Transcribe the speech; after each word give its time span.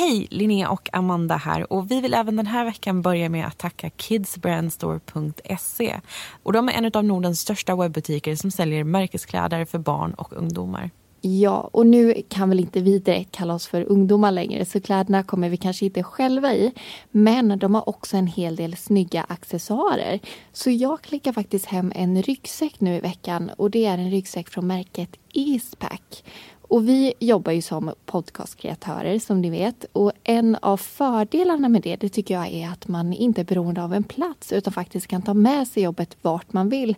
Hej, 0.00 0.26
Linnea 0.30 0.70
och 0.70 0.88
Amanda 0.92 1.36
här. 1.36 1.72
Och 1.72 1.90
vi 1.90 2.00
vill 2.00 2.14
även 2.14 2.36
den 2.36 2.46
här 2.46 2.64
veckan 2.64 3.02
börja 3.02 3.28
med 3.28 3.46
att 3.46 3.58
tacka 3.58 3.90
kidsbrandstore.se. 3.90 6.00
Och 6.42 6.52
de 6.52 6.68
är 6.68 6.72
en 6.72 6.90
av 6.94 7.04
Nordens 7.04 7.40
största 7.40 7.76
webbutiker 7.76 8.36
som 8.36 8.50
säljer 8.50 8.84
märkeskläder 8.84 9.64
för 9.64 9.78
barn 9.78 10.14
och 10.14 10.32
ungdomar. 10.32 10.90
Ja, 11.20 11.70
och 11.72 11.86
nu 11.86 12.22
kan 12.28 12.48
väl 12.48 12.60
inte 12.60 12.80
vi 12.80 12.98
direkt 12.98 13.32
kalla 13.32 13.54
oss 13.54 13.66
för 13.66 13.82
ungdomar 13.82 14.32
längre 14.32 14.64
så 14.64 14.80
kläderna 14.80 15.22
kommer 15.22 15.48
vi 15.48 15.56
kanske 15.56 15.84
inte 15.84 16.02
själva 16.02 16.54
i. 16.54 16.72
Men 17.10 17.58
de 17.58 17.74
har 17.74 17.88
också 17.88 18.16
en 18.16 18.26
hel 18.26 18.56
del 18.56 18.76
snygga 18.76 19.26
accessoarer. 19.28 20.20
Så 20.52 20.70
jag 20.70 21.02
klickar 21.02 21.32
faktiskt 21.32 21.66
hem 21.66 21.92
en 21.94 22.22
ryggsäck 22.22 22.80
nu 22.80 22.96
i 22.96 23.00
veckan 23.00 23.50
och 23.56 23.70
det 23.70 23.86
är 23.86 23.98
en 23.98 24.10
ryggsäck 24.10 24.48
från 24.48 24.66
märket 24.66 25.16
Eastpack. 25.32 26.24
Och 26.70 26.88
vi 26.88 27.14
jobbar 27.18 27.52
ju 27.52 27.62
som 27.62 27.92
podcastkreatörer 28.06 29.18
som 29.18 29.40
ni 29.40 29.50
vet. 29.50 29.84
Och 29.92 30.12
en 30.24 30.56
av 30.62 30.76
fördelarna 30.76 31.68
med 31.68 31.82
det, 31.82 31.96
det 31.96 32.08
tycker 32.08 32.34
jag 32.34 32.52
är 32.52 32.68
att 32.68 32.88
man 32.88 33.12
inte 33.12 33.40
är 33.40 33.44
beroende 33.44 33.82
av 33.82 33.94
en 33.94 34.02
plats 34.02 34.52
utan 34.52 34.72
faktiskt 34.72 35.06
kan 35.06 35.22
ta 35.22 35.34
med 35.34 35.68
sig 35.68 35.82
jobbet 35.82 36.16
vart 36.22 36.52
man 36.52 36.68
vill. 36.68 36.96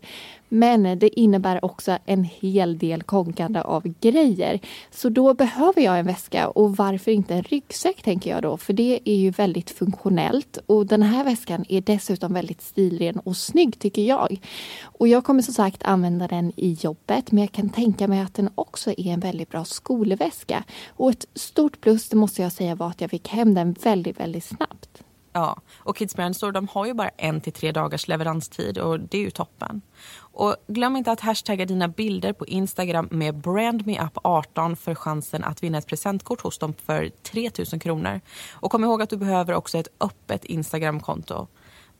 Men 0.48 0.98
det 0.98 1.21
innebär 1.21 1.65
också 1.65 1.98
en 2.07 2.25
hel 2.25 2.79
del 2.79 3.03
konkande 3.03 3.61
av 3.61 3.95
grejer. 4.01 4.61
Så 4.91 5.09
då 5.09 5.35
behöver 5.35 5.83
jag 5.83 5.98
en 5.98 6.07
väska 6.07 6.48
och 6.48 6.77
varför 6.77 7.11
inte 7.11 7.34
en 7.34 7.43
ryggsäck 7.43 8.03
tänker 8.03 8.31
jag 8.31 8.43
då. 8.43 8.57
För 8.57 8.73
det 8.73 9.01
är 9.05 9.17
ju 9.17 9.31
väldigt 9.31 9.70
funktionellt 9.70 10.59
och 10.67 10.87
den 10.87 11.03
här 11.03 11.25
väskan 11.25 11.65
är 11.69 11.81
dessutom 11.81 12.34
väldigt 12.34 12.62
stilren 12.62 13.19
och 13.19 13.37
snygg 13.37 13.79
tycker 13.79 14.03
jag. 14.03 14.41
Och 14.83 15.09
jag 15.09 15.25
kommer 15.25 15.43
som 15.43 15.55
sagt 15.55 15.83
använda 15.83 16.29
den 16.29 16.53
i 16.57 16.73
jobbet 16.81 17.33
men 17.33 17.41
jag 17.41 17.53
kan 17.53 17.69
tänka 17.69 18.09
mig 18.09 18.20
att 18.20 18.34
den 18.34 18.51
också 18.55 18.91
är 18.91 19.07
en 19.07 19.20
väldigt 19.20 19.51
bra 19.51 19.62
skolväska. 19.65 20.65
Och 20.89 21.11
ett 21.11 21.27
stort 21.34 21.80
plus 21.80 22.09
det 22.09 22.16
måste 22.16 22.43
jag 22.43 22.53
säga 22.53 22.75
var 22.75 22.89
att 22.89 23.01
jag 23.01 23.11
fick 23.11 23.29
hem 23.29 23.55
den 23.55 23.73
väldigt, 23.73 24.20
väldigt 24.20 24.45
snabbt. 24.45 25.03
Ja, 25.33 25.57
och 25.79 25.97
Kids 25.97 26.16
Brand 26.16 26.37
Store 26.37 26.53
de 26.53 26.69
har 26.69 26.87
ju 26.87 26.95
bara 26.95 27.09
en 27.09 27.41
till 27.41 27.53
tre 27.53 27.72
dagars 27.72 28.09
leveranstid 28.09 28.78
och 28.78 29.00
det 29.00 29.19
är 29.19 29.22
ju 29.22 29.31
toppen. 29.31 29.83
Och 30.14 30.56
glöm 30.67 30.97
inte 30.97 31.12
att 31.12 31.20
hashtagga 31.20 31.67
dina 31.67 31.89
bilder 31.89 32.33
på 32.33 32.47
Instagram 32.47 33.09
med 33.11 33.34
brandmeup18 33.34 34.75
för 34.75 34.95
chansen 34.95 35.45
att 35.45 35.62
vinna 35.62 35.78
ett 35.78 35.87
presentkort 35.87 36.41
hos 36.41 36.59
dem 36.59 36.75
för 36.84 37.11
3 37.22 37.50
000 37.72 37.81
kronor. 37.81 38.20
Och 38.53 38.70
kom 38.70 38.84
ihåg 38.84 39.03
att 39.03 39.11
du 39.11 39.17
behöver 39.17 39.55
också 39.55 39.78
ett 39.78 39.89
öppet 40.00 40.44
Instagramkonto. 40.44 41.47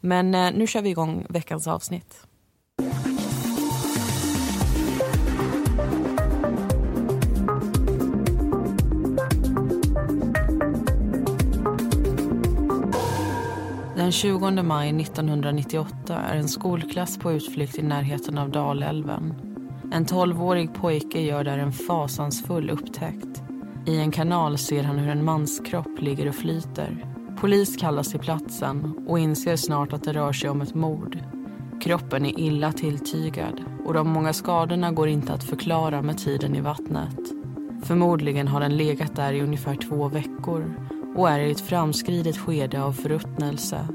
Men 0.01 0.35
eh, 0.35 0.53
nu 0.53 0.67
kör 0.67 0.83
vi 0.83 0.91
igång 0.91 1.27
veckans 1.29 1.67
avsnitt. 1.67 2.27
Den 14.03 14.13
20 14.13 14.63
maj 14.63 14.89
1998 14.89 16.17
är 16.17 16.37
en 16.37 16.49
skolklass 16.49 17.19
på 17.19 17.33
utflykt 17.33 17.79
i 17.79 17.83
närheten 17.83 18.39
av 18.39 18.51
Dalälven. 18.51 19.35
En 19.93 20.07
12-årig 20.07 20.75
pojke 20.75 21.21
gör 21.21 21.45
där 21.45 21.59
en 21.59 21.73
fasansfull 21.73 22.71
upptäckt. 22.71 23.43
I 23.87 23.99
en 23.99 24.11
kanal 24.11 24.59
ser 24.59 24.83
han 24.83 24.99
hur 24.99 25.11
en 25.11 25.25
manskropp 25.25 26.01
ligger 26.01 26.29
och 26.29 26.35
flyter. 26.35 27.07
Polis 27.41 27.77
kallas 27.77 28.11
till 28.11 28.21
platsen 28.21 29.07
och 29.09 29.19
inser 29.19 29.57
snart 29.57 29.93
att 29.93 30.05
det 30.05 30.13
rör 30.13 30.33
sig 30.33 30.51
om 30.51 30.61
ett 30.61 30.75
mord. 30.75 31.19
Kroppen 31.81 32.27
är 32.27 32.41
illa 32.41 32.73
tilltygad 32.73 33.65
och 33.85 33.95
de 33.95 34.09
många 34.09 34.33
skadorna 34.33 34.93
går 34.93 35.09
inte 35.09 35.33
att 35.33 35.45
förklara 35.45 36.03
med 36.03 36.19
tiden 36.19 36.57
i 36.57 36.61
vattnet. 36.61 37.21
Förmodligen 37.83 38.49
har 38.49 38.61
den 38.61 38.77
legat 38.77 39.17
där 39.17 39.33
i 39.33 39.43
ungefär 39.43 39.75
två 39.75 40.09
veckor 40.09 40.75
och 41.15 41.31
är 41.31 41.39
i 41.39 41.51
ett 41.51 41.61
framskridet 41.61 42.39
skede 42.39 42.83
av 42.83 42.93
förruttnelse. 42.93 43.89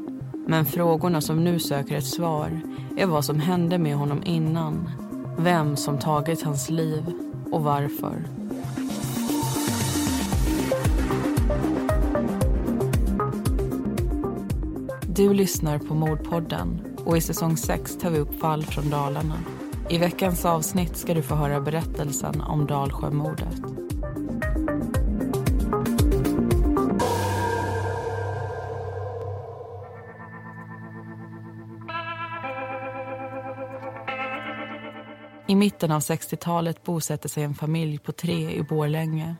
Men 0.47 0.65
frågorna 0.65 1.21
som 1.21 1.43
nu 1.43 1.59
söker 1.59 1.97
ett 1.97 2.05
svar 2.05 2.61
är 2.97 3.05
vad 3.05 3.25
som 3.25 3.39
hände 3.39 3.77
med 3.77 3.95
honom 3.95 4.23
innan, 4.25 4.89
vem 5.37 5.75
som 5.75 5.99
tagit 5.99 6.43
hans 6.43 6.69
liv 6.69 7.03
och 7.51 7.63
varför. 7.63 8.23
Du 15.07 15.33
lyssnar 15.33 15.79
på 15.79 15.93
Mordpodden 15.93 16.81
och 17.05 17.17
i 17.17 17.21
säsong 17.21 17.57
6 17.57 17.97
tar 17.97 18.09
vi 18.09 18.19
upp 18.19 18.39
fall 18.39 18.63
från 18.63 18.89
Dalarna. 18.89 19.37
I 19.89 19.97
veckans 19.97 20.45
avsnitt 20.45 20.97
ska 20.97 21.13
du 21.13 21.21
få 21.21 21.35
höra 21.35 21.61
berättelsen 21.61 22.41
om 22.41 22.65
Dalsjömordet. 22.65 23.76
I 35.49 35.55
mitten 35.55 35.91
av 35.91 35.99
60-talet 35.99 36.83
bosätter 36.83 37.29
sig 37.29 37.43
en 37.43 37.55
familj 37.55 37.97
på 37.97 38.11
tre 38.11 38.51
i 38.51 38.63
Borlänge. 38.63 39.35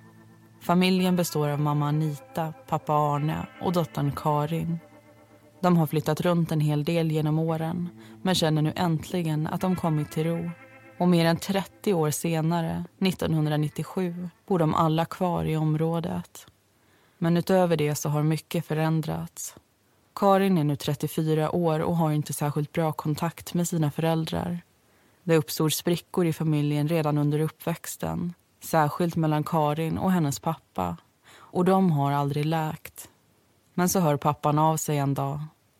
Familjen 0.61 1.15
består 1.15 1.49
av 1.49 1.59
mamma 1.59 1.87
Anita, 1.87 2.53
pappa 2.67 2.93
Arne 2.93 3.47
och 3.61 3.73
dottern 3.73 4.11
Karin. 4.15 4.79
De 5.61 5.77
har 5.77 5.87
flyttat 5.87 6.21
runt 6.21 6.51
en 6.51 6.59
hel 6.59 6.83
del 6.83 7.11
genom 7.11 7.39
åren 7.39 7.89
men 8.21 8.35
känner 8.35 8.61
nu 8.61 8.73
äntligen 8.75 9.47
att 9.47 9.61
de 9.61 9.75
kommit 9.75 10.11
till 10.11 10.23
ro. 10.23 10.51
Och 10.97 11.07
mer 11.07 11.25
än 11.25 11.37
30 11.37 11.93
år 11.93 12.11
senare, 12.11 12.83
1997, 12.99 14.29
bor 14.47 14.59
de 14.59 14.75
alla 14.75 15.05
kvar 15.05 15.45
i 15.45 15.57
området. 15.57 16.47
Men 17.17 17.37
utöver 17.37 17.77
det 17.77 17.95
så 17.95 18.09
har 18.09 18.23
mycket 18.23 18.65
förändrats. 18.65 19.55
Karin 20.15 20.57
är 20.57 20.63
nu 20.63 20.75
34 20.75 21.51
år 21.51 21.79
och 21.79 21.97
har 21.97 22.11
inte 22.11 22.33
särskilt 22.33 22.71
bra 22.71 22.91
kontakt 22.91 23.53
med 23.53 23.67
sina 23.67 23.91
föräldrar. 23.91 24.61
Det 25.27 25.37
uppstod 25.37 25.73
sprickor 25.73 26.25
i 26.25 26.33
familjen 26.33 26.87
redan 26.87 27.17
under 27.17 27.39
uppväxten. 27.39 28.33
Särskilt 28.63 29.15
mellan 29.15 29.43
Karin 29.43 29.97
och 29.97 30.11
hennes 30.11 30.39
pappa. 30.39 30.97
Och 31.35 31.65
de 31.65 31.91
har 31.91 32.11
aldrig 32.11 32.45
läkt. 32.45 33.09
Men 33.73 33.89
så 33.89 33.99
hör 33.99 34.17
pappan 34.17 34.59
av 34.59 34.77
sig 34.77 34.97
en 34.97 35.13
dag. 35.13 35.39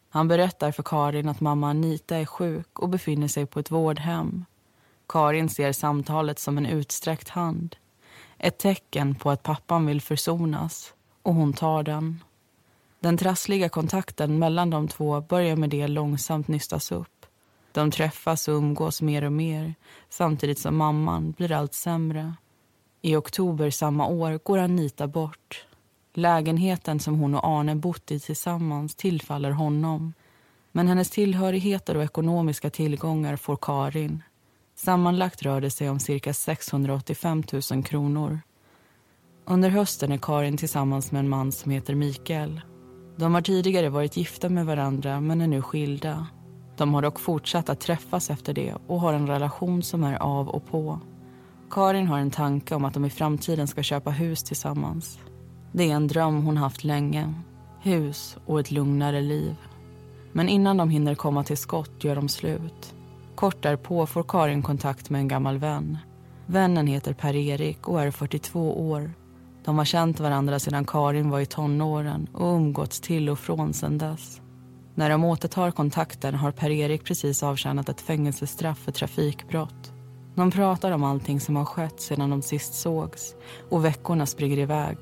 Han 0.10 0.28
berättar 0.28 0.72
för 0.72 0.84
Karin 0.84 1.30
att 1.30 1.42
mamma 1.42 1.70
Anita 1.70 2.18
är 2.18 2.26
sjuk 2.26 2.80
och 2.80 2.90
befinner 2.90 3.28
sig 3.28 3.46
på 3.46 3.60
ett 3.60 3.72
vårdhem. 3.72 4.46
Karin 5.10 5.50
ser 5.50 5.72
samtalet 5.72 6.40
som 6.40 6.58
en 6.58 6.66
utsträckt 6.66 7.30
hand. 7.30 7.76
Ett 8.38 8.58
tecken 8.58 9.16
på 9.16 9.30
att 9.30 9.44
pappan 9.44 9.86
vill 9.86 10.02
försonas. 10.02 10.94
Och 11.22 11.34
hon 11.34 11.54
tar 11.54 11.84
den. 11.84 12.24
Den 13.00 13.18
trassliga 13.18 13.70
kontakten 13.70 14.40
mellan 14.40 14.70
de 14.70 14.88
två 14.88 15.22
börjar 15.22 15.56
med 15.56 15.70
det 15.70 15.88
långsamt 15.88 16.48
nystas 16.48 16.92
upp. 16.92 17.17
De 17.78 17.92
träffas 17.92 18.48
och 18.48 18.54
umgås 18.54 19.02
mer 19.02 19.24
och 19.24 19.32
mer 19.32 19.76
samtidigt 20.10 20.60
som 20.60 20.78
mamman 20.78 21.32
blir 21.32 21.52
allt 21.52 21.74
sämre. 21.74 22.34
I 23.02 23.16
oktober 23.16 23.70
samma 23.70 24.08
år 24.08 24.40
går 24.44 24.58
Anita 24.58 25.08
bort. 25.08 25.66
Lägenheten 26.14 27.00
som 27.00 27.20
hon 27.20 27.36
och 27.36 27.46
Arne 27.46 27.76
bott 27.76 28.12
i 28.12 28.20
tillsammans 28.20 28.96
tillfaller 28.96 29.52
honom. 29.52 30.14
Men 30.72 30.88
hennes 30.88 31.10
tillhörigheter 31.10 31.98
och 31.98 32.04
ekonomiska 32.04 32.70
tillgångar 32.70 33.36
får 33.36 33.58
Karin. 33.62 34.24
Sammanlagt 34.76 35.42
rör 35.42 35.62
det 35.62 35.72
sig 35.72 35.90
om 35.90 36.00
cirka 36.00 36.34
685 36.34 37.44
000 37.72 37.84
kronor. 37.84 38.40
Under 39.46 39.70
hösten 39.70 40.12
är 40.12 40.18
Karin 40.18 40.58
tillsammans 40.58 41.12
med 41.12 41.20
en 41.20 41.30
man 41.30 41.52
som 41.52 41.72
heter 41.72 41.96
Mikael. 41.96 42.62
De 43.16 43.34
har 43.34 43.42
tidigare 43.42 43.90
varit 43.90 44.18
gifta 44.18 44.50
med 44.50 44.66
varandra 44.66 45.22
men 45.22 45.42
är 45.42 45.48
nu 45.48 45.62
skilda. 45.62 46.28
De 46.78 46.94
har 46.94 47.02
dock 47.02 47.20
fortsatt 47.20 47.70
att 47.70 47.80
träffas 47.80 48.30
efter 48.30 48.54
det 48.54 48.74
och 48.88 49.02
har 49.02 49.14
en 49.14 49.28
relation 49.28 49.84
som 49.84 50.04
är 50.04 50.24
av 50.24 50.50
och 50.50 50.66
på. 50.66 51.00
Karin 51.70 52.08
har 52.08 52.20
en 52.20 52.32
tanke 52.32 52.76
om 52.76 52.86
att 52.86 52.94
de 52.94 53.06
i 53.06 53.10
framtiden 53.10 53.68
ska 53.68 53.84
köpa 53.84 54.10
hus 54.10 54.44
tillsammans. 54.44 55.20
Det 55.72 55.92
är 55.92 55.96
en 55.96 56.08
dröm 56.08 56.46
hon 56.46 56.58
haft 56.58 56.84
länge. 56.84 57.34
Hus 57.82 58.38
och 58.46 58.60
ett 58.60 58.72
lugnare 58.72 59.22
liv. 59.22 59.56
Men 60.32 60.50
innan 60.50 60.78
de 60.78 60.90
hinner 60.90 61.16
komma 61.16 61.44
till 61.44 61.58
skott 61.58 62.04
gör 62.04 62.16
de 62.16 62.30
slut. 62.30 62.96
Kort 63.36 63.64
därpå 63.64 64.06
får 64.06 64.24
Karin 64.24 64.62
kontakt 64.62 65.10
med 65.10 65.20
en 65.20 65.28
gammal 65.28 65.58
vän. 65.58 65.98
Vännen 66.46 66.88
heter 66.88 67.14
Per-Erik 67.14 67.88
och 67.88 68.02
är 68.02 68.12
42 68.12 68.90
år. 68.90 69.12
De 69.66 69.78
har 69.78 69.86
känt 69.86 70.20
varandra 70.20 70.60
sedan 70.60 70.86
Karin 70.86 71.30
var 71.30 71.40
i 71.40 71.46
tonåren 71.46 72.28
och 72.34 72.56
umgåtts 72.56 73.00
till 73.00 73.30
och 73.30 73.40
från 73.40 73.74
sedan 73.74 73.98
dess. 73.98 74.42
När 74.98 75.10
de 75.10 75.24
återtar 75.24 75.72
kontakten 75.72 76.36
har 76.36 76.52
Per-Erik 76.52 77.04
precis 77.04 77.44
avtjänat 77.44 77.90
ett 77.90 78.02
fängelsestraff 78.02 78.78
för 78.80 78.92
trafikbrott. 78.92 79.94
De 80.36 80.52
pratar 80.52 80.92
om 80.92 81.04
allting 81.04 81.40
som 81.40 81.56
har 81.56 81.66
skett 81.66 82.02
sedan 82.02 82.30
de 82.30 82.42
sist 82.42 82.74
sågs 82.74 83.36
och 83.70 83.86
veckorna 83.86 84.26
springer 84.26 84.58
iväg. 84.58 84.98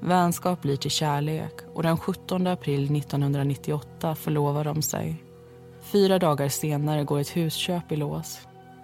Vänskap 0.00 0.62
blir 0.62 0.76
till 0.76 0.90
kärlek 0.90 1.52
och 1.74 1.82
den 1.82 1.96
17 1.98 2.46
april 2.46 2.96
1998 2.96 4.14
förlovar 4.14 4.64
de 4.64 4.82
sig. 4.82 5.24
Fyra 5.80 6.18
dagar 6.18 6.48
senare 6.48 7.04
går 7.04 7.20
ett 7.20 7.36
husköp 7.36 7.92
i 7.92 7.96
lås. 7.96 8.38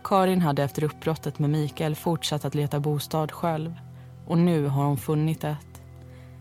Karin 0.04 0.40
hade 0.40 0.62
efter 0.62 0.84
uppbrottet 0.84 1.38
med 1.38 1.50
Mikael 1.50 1.94
fortsatt 1.94 2.44
att 2.44 2.54
leta 2.54 2.80
bostad 2.80 3.32
själv 3.32 3.74
och 4.26 4.38
nu 4.38 4.66
har 4.66 4.84
hon 4.84 4.96
funnit 4.96 5.44
ett. 5.44 5.82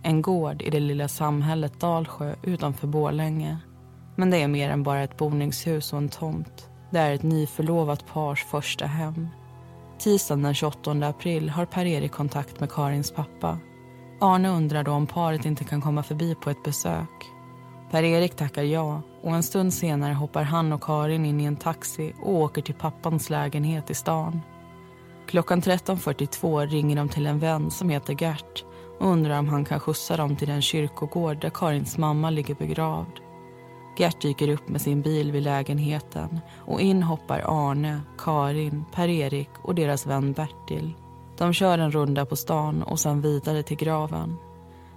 En 0.03 0.21
gård 0.21 0.61
i 0.61 0.69
det 0.69 0.79
lilla 0.79 1.07
samhället 1.07 1.79
Dalsjö 1.79 2.35
utanför 2.43 2.87
Borlänge. 2.87 3.57
Men 4.21 4.29
det 4.29 4.37
är 4.37 4.47
mer 4.47 4.69
än 4.69 4.83
bara 4.83 5.03
ett 5.03 5.17
boningshus 5.17 5.93
och 5.93 5.99
en 5.99 6.09
tomt. 6.09 6.69
Det 6.89 6.99
är 6.99 7.13
ett 7.13 7.23
nyförlovat 7.23 8.05
pars 8.05 8.43
första 8.43 8.85
hem. 8.85 9.27
Tisdagen 9.99 10.43
den 10.43 10.53
28 10.53 10.91
april 10.91 11.49
har 11.49 11.65
Per-Erik 11.65 12.11
kontakt 12.11 12.59
med 12.59 12.71
Karins 12.71 13.11
pappa. 13.11 13.57
Arne 14.19 14.49
undrar 14.49 14.83
då 14.83 14.91
om 14.91 15.07
paret 15.07 15.45
inte 15.45 15.63
kan 15.63 15.81
komma 15.81 16.03
förbi 16.03 16.35
på 16.35 16.49
ett 16.49 16.63
besök. 16.63 17.09
Per-Erik 17.91 18.35
tackar 18.35 18.63
ja 18.63 19.01
och 19.21 19.35
en 19.35 19.43
stund 19.43 19.73
senare 19.73 20.13
hoppar 20.13 20.43
han 20.43 20.73
och 20.73 20.83
Karin 20.83 21.25
in 21.25 21.41
i 21.41 21.43
en 21.43 21.55
taxi 21.55 22.13
och 22.21 22.33
åker 22.33 22.61
till 22.61 22.75
pappans 22.75 23.29
lägenhet 23.29 23.89
i 23.89 23.93
stan. 23.93 24.41
Klockan 25.27 25.61
13.42 25.61 26.67
ringer 26.67 26.95
de 26.95 27.09
till 27.09 27.27
en 27.27 27.39
vän 27.39 27.71
som 27.71 27.89
heter 27.89 28.23
Gert 28.23 28.65
och 28.99 29.07
undrar 29.07 29.39
om 29.39 29.49
han 29.49 29.65
kan 29.65 29.79
skjutsa 29.79 30.17
dem 30.17 30.35
till 30.35 30.47
den 30.47 30.61
kyrkogård 30.61 31.41
där 31.41 31.49
Karins 31.49 31.97
mamma 31.97 32.29
ligger 32.29 32.55
begravd. 32.55 33.30
Gert 33.97 34.21
dyker 34.21 34.49
upp 34.49 34.69
med 34.69 34.81
sin 34.81 35.01
bil 35.01 35.31
vid 35.31 35.43
lägenheten 35.43 36.39
och 36.57 36.81
in 36.81 37.03
hoppar 37.03 37.43
Arne, 37.45 38.01
Karin, 38.17 38.85
Per-Erik 38.93 39.49
och 39.63 39.75
deras 39.75 40.07
vän 40.07 40.33
Bertil. 40.33 40.93
De 41.37 41.53
kör 41.53 41.77
en 41.77 41.91
runda 41.91 42.25
på 42.25 42.35
stan 42.35 42.83
och 42.83 42.99
sen 42.99 43.21
vidare 43.21 43.63
till 43.63 43.77
graven. 43.77 44.37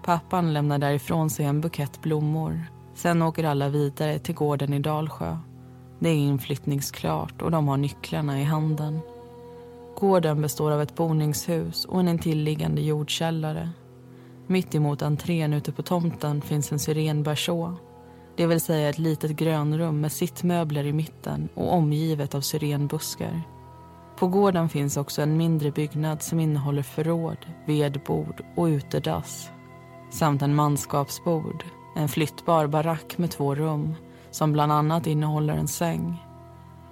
Pappan 0.04 0.52
lämnar 0.52 0.78
därifrån 0.78 1.30
sig 1.30 1.46
en 1.46 1.60
bukett 1.60 2.02
blommor. 2.02 2.60
Sen 2.94 3.22
åker 3.22 3.44
alla 3.44 3.68
vidare 3.68 4.18
till 4.18 4.34
gården 4.34 4.72
i 4.72 4.78
Dalsjö. 4.78 5.38
Det 5.98 6.08
är 6.08 6.14
inflyttningsklart 6.14 7.42
och 7.42 7.50
de 7.50 7.68
har 7.68 7.76
nycklarna 7.76 8.40
i 8.40 8.44
handen. 8.44 9.00
Gården 9.96 10.42
består 10.42 10.70
av 10.70 10.82
ett 10.82 10.94
boningshus 10.94 11.84
och 11.84 12.00
en 12.00 12.08
intilliggande 12.08 12.82
jordkällare. 12.82 13.70
Mitt 14.46 14.74
emot 14.74 15.02
entrén 15.02 15.52
ute 15.52 15.72
på 15.72 15.82
tomten 15.82 16.40
finns 16.40 16.72
en 16.72 16.78
syrenberså. 16.78 17.76
Det 18.36 18.46
vill 18.46 18.60
säga 18.60 18.88
ett 18.88 18.98
litet 18.98 19.30
grönrum 19.30 20.00
med 20.00 20.12
sittmöbler 20.12 20.86
i 20.86 20.92
mitten 20.92 21.48
och 21.54 21.72
omgivet 21.72 22.34
av 22.34 22.40
syrenbuskar. 22.40 23.42
På 24.18 24.28
gården 24.28 24.68
finns 24.68 24.96
också 24.96 25.22
en 25.22 25.36
mindre 25.36 25.70
byggnad 25.70 26.22
som 26.22 26.40
innehåller 26.40 26.82
förråd, 26.82 27.46
vedbord 27.66 28.44
och 28.56 28.64
utedass. 28.64 29.50
Samt 30.10 30.42
en 30.42 30.54
manskapsbord, 30.54 31.64
en 31.96 32.08
flyttbar 32.08 32.66
barack 32.66 33.18
med 33.18 33.30
två 33.30 33.54
rum 33.54 33.94
som 34.30 34.52
bland 34.52 34.72
annat 34.72 35.06
innehåller 35.06 35.54
en 35.54 35.68
säng. 35.68 36.22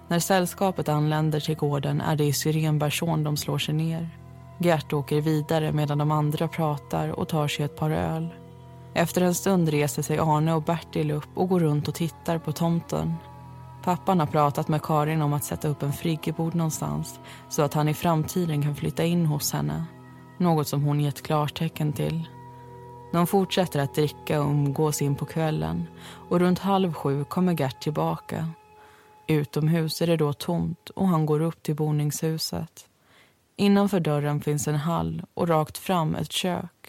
När 0.08 0.18
sällskapet 0.18 0.88
anländer 0.88 1.40
till 1.40 1.56
gården 1.56 2.00
är 2.00 2.16
det 2.16 2.24
i 2.24 2.32
syrenbersån 2.32 3.24
de 3.24 3.36
slår 3.36 3.58
sig 3.58 3.74
ner. 3.74 4.10
Gert 4.58 4.92
åker 4.92 5.20
vidare 5.20 5.72
medan 5.72 5.98
de 5.98 6.10
andra 6.10 6.48
pratar 6.48 7.08
och 7.08 7.28
tar 7.28 7.48
sig 7.48 7.64
ett 7.64 7.76
par 7.76 7.90
öl. 7.90 8.28
Efter 8.94 9.20
en 9.20 9.34
stund 9.34 9.68
reser 9.68 10.02
sig 10.02 10.18
Arne 10.18 10.54
och 10.54 10.62
Bertil 10.62 11.10
upp 11.10 11.28
och 11.34 11.48
går 11.48 11.60
runt 11.60 11.88
och 11.88 11.94
tittar 11.94 12.38
på 12.38 12.52
tomten. 12.52 13.14
Pappan 13.82 14.20
har 14.20 14.26
pratat 14.26 14.68
med 14.68 14.82
Karin 14.82 15.22
om 15.22 15.32
att 15.32 15.44
sätta 15.44 15.68
upp 15.68 15.82
en 15.82 15.92
friggebod 15.92 16.54
någonstans 16.54 17.20
så 17.48 17.62
att 17.62 17.74
han 17.74 17.88
i 17.88 17.94
framtiden 17.94 18.62
kan 18.62 18.76
flytta 18.76 19.04
in 19.04 19.26
hos 19.26 19.52
henne. 19.52 19.84
Något 20.38 20.68
som 20.68 20.82
hon 20.82 21.00
gett 21.00 21.22
klartecken 21.22 21.92
till. 21.92 22.28
De 23.12 23.26
fortsätter 23.26 23.80
att 23.80 23.94
dricka 23.94 24.40
och 24.40 24.50
umgås 24.50 25.02
in 25.02 25.14
på 25.14 25.26
kvällen 25.26 25.86
och 26.28 26.40
runt 26.40 26.58
halv 26.58 26.92
sju 26.92 27.24
kommer 27.24 27.60
Gert 27.60 27.82
tillbaka. 27.82 28.48
Utomhus 29.26 30.02
är 30.02 30.06
det 30.06 30.16
då 30.16 30.32
tomt 30.32 30.90
och 30.90 31.08
han 31.08 31.26
går 31.26 31.40
upp 31.40 31.62
till 31.62 31.76
boningshuset. 31.76 32.88
Innanför 33.56 34.00
dörren 34.00 34.40
finns 34.40 34.68
en 34.68 34.74
hall 34.74 35.22
och 35.34 35.48
rakt 35.48 35.78
fram 35.78 36.14
ett 36.14 36.32
kök. 36.32 36.81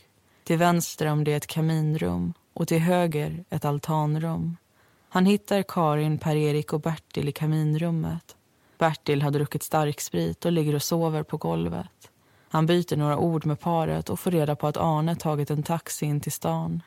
Till 0.44 0.57
vänster 0.57 1.06
om 1.12 1.24
det 1.24 1.34
ett 1.34 1.48
kaminrum 1.48 2.34
och 2.54 2.68
till 2.68 2.80
höger 2.80 3.44
ett 3.50 3.66
altanrum. 3.66 4.57
Han 5.10 5.25
hittar 5.25 5.63
Karin, 5.63 6.18
Per-Erik 6.18 6.74
och 6.74 6.81
Bertil 6.81 7.30
i 7.30 7.31
kaminrummet. 7.31 8.36
Bertil 8.78 9.22
har 9.22 9.31
druckit 9.31 9.63
starksprit 9.63 10.45
och 10.45 10.51
ligger 10.51 10.75
och 10.75 10.84
sover 10.84 11.24
på 11.24 11.38
golvet. 11.38 12.10
Han 12.50 12.66
byter 12.66 12.95
några 12.95 13.18
ord 13.18 13.45
med 13.45 13.60
paret 13.60 14.10
och 14.10 14.19
får 14.19 14.31
reda 14.31 14.56
på 14.56 14.68
att 14.68 14.78
Arne 14.78 15.16
tagit 15.16 15.50
en 15.50 15.63
taxi 15.63 16.06
in 16.06 16.22
till 16.22 16.31
stan. 16.31 16.81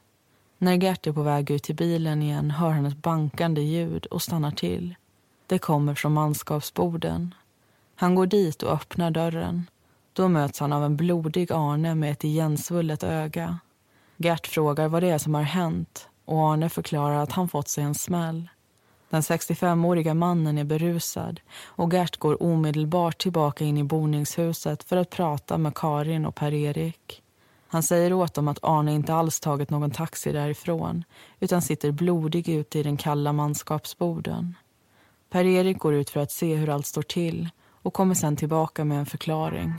När 0.59 0.75
Gert 0.75 1.07
är 1.07 1.13
på 1.13 1.23
väg 1.23 1.51
ut 1.51 1.63
till 1.63 1.75
bilen 1.75 2.23
igen 2.23 2.51
hör 2.51 2.71
han 2.71 2.87
ett 2.87 3.03
bankande 3.03 3.61
ljud 3.61 4.07
och 4.07 4.23
stannar 4.23 4.51
till. 4.51 4.95
Det 5.47 5.59
kommer 5.59 5.95
från 5.95 6.13
manskapsborden. 6.13 7.35
Han 7.95 8.15
går 8.15 8.27
dit 8.27 8.63
och 8.63 8.73
öppnar 8.73 9.11
dörren. 9.11 9.67
Då 10.17 10.29
möts 10.29 10.61
han 10.61 10.73
av 10.73 10.85
en 10.85 10.97
blodig 10.97 11.53
Arne 11.53 11.95
med 11.95 12.13
ett 12.13 12.25
igensvullet 12.25 13.03
öga. 13.03 13.59
Gert 14.17 14.47
frågar 14.47 14.89
vad 14.89 15.03
det 15.03 15.11
är 15.11 15.19
som 15.19 15.35
har 15.35 15.43
hänt 15.43 16.09
och 16.25 16.53
Arne 16.53 16.69
förklarar 16.69 17.23
att 17.23 17.33
han 17.33 17.49
fått 17.49 17.69
sig 17.69 17.85
en 17.85 17.95
smäll. 17.95 18.49
Den 19.11 19.21
65-åriga 19.21 20.15
mannen 20.15 20.59
är 20.59 20.65
berusad 20.65 21.41
och 21.65 21.93
Gert 21.93 22.17
går 22.17 22.43
omedelbart 22.43 23.19
tillbaka 23.19 23.65
in 23.65 23.79
i 23.79 23.85
boningshuset 23.85 24.83
för 24.83 24.97
att 24.97 25.11
prata 25.11 25.59
med 25.59 25.75
Karin 25.75 26.27
och 26.27 26.35
Per-Erik. 26.35 27.23
Han 27.69 27.83
säger 27.83 28.13
åt 28.13 28.35
dem 28.35 28.49
att 28.49 28.59
Arne 28.63 28.95
inte 28.95 29.15
alls 29.15 29.41
tagit 29.41 29.71
någon 29.71 29.91
taxi 29.91 30.33
därifrån 30.33 31.05
utan 31.41 31.63
sitter 31.63 31.91
blodig 31.91 32.49
ute 32.49 32.79
i 32.79 32.83
den 32.83 32.97
kalla 32.97 33.33
manskapsborden. 33.33 34.55
Per-Erik 35.31 35.79
går 35.79 35.95
ut 35.95 36.11
för 36.11 36.21
att 36.21 36.33
se 36.33 36.55
hur 36.55 36.69
allt 36.69 36.87
står 36.87 37.03
till 37.03 37.49
och 37.83 37.95
kommer 37.95 38.15
sen 38.15 38.37
tillbaka 38.37 38.85
med 38.85 38.99
en 38.99 39.07
förklaring. 39.07 39.75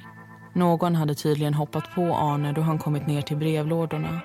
Någon 0.58 0.96
hade 0.96 1.16
tydligen 1.16 1.54
hoppat 1.54 1.96
på 1.96 2.02
Arne 2.02 2.52
då 2.52 2.62
han 2.62 2.80
kommit 2.80 3.08
ner 3.08 3.22
till 3.22 3.38
brevlådorna. 3.38 4.22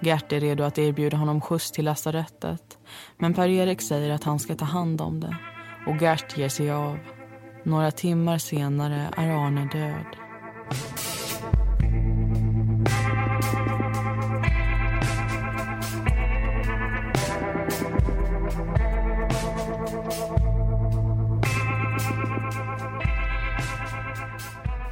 Gert 0.00 0.32
är 0.32 0.40
redo 0.40 0.64
att 0.64 0.78
erbjuda 0.78 1.16
honom 1.16 1.40
skjuts 1.40 1.70
till 1.70 1.84
lasarettet 1.84 2.78
men 3.16 3.34
Per-Erik 3.34 3.80
säger 3.80 4.10
att 4.10 4.24
han 4.24 4.38
ska 4.38 4.54
ta 4.54 4.64
hand 4.64 5.00
om 5.00 5.20
det 5.20 5.36
och 5.86 6.02
Gert 6.02 6.38
ger 6.38 6.48
sig 6.48 6.70
av. 6.70 6.98
Några 7.64 7.90
timmar 7.90 8.38
senare 8.38 9.10
är 9.16 9.30
Arne 9.30 9.68
död. 9.72 10.16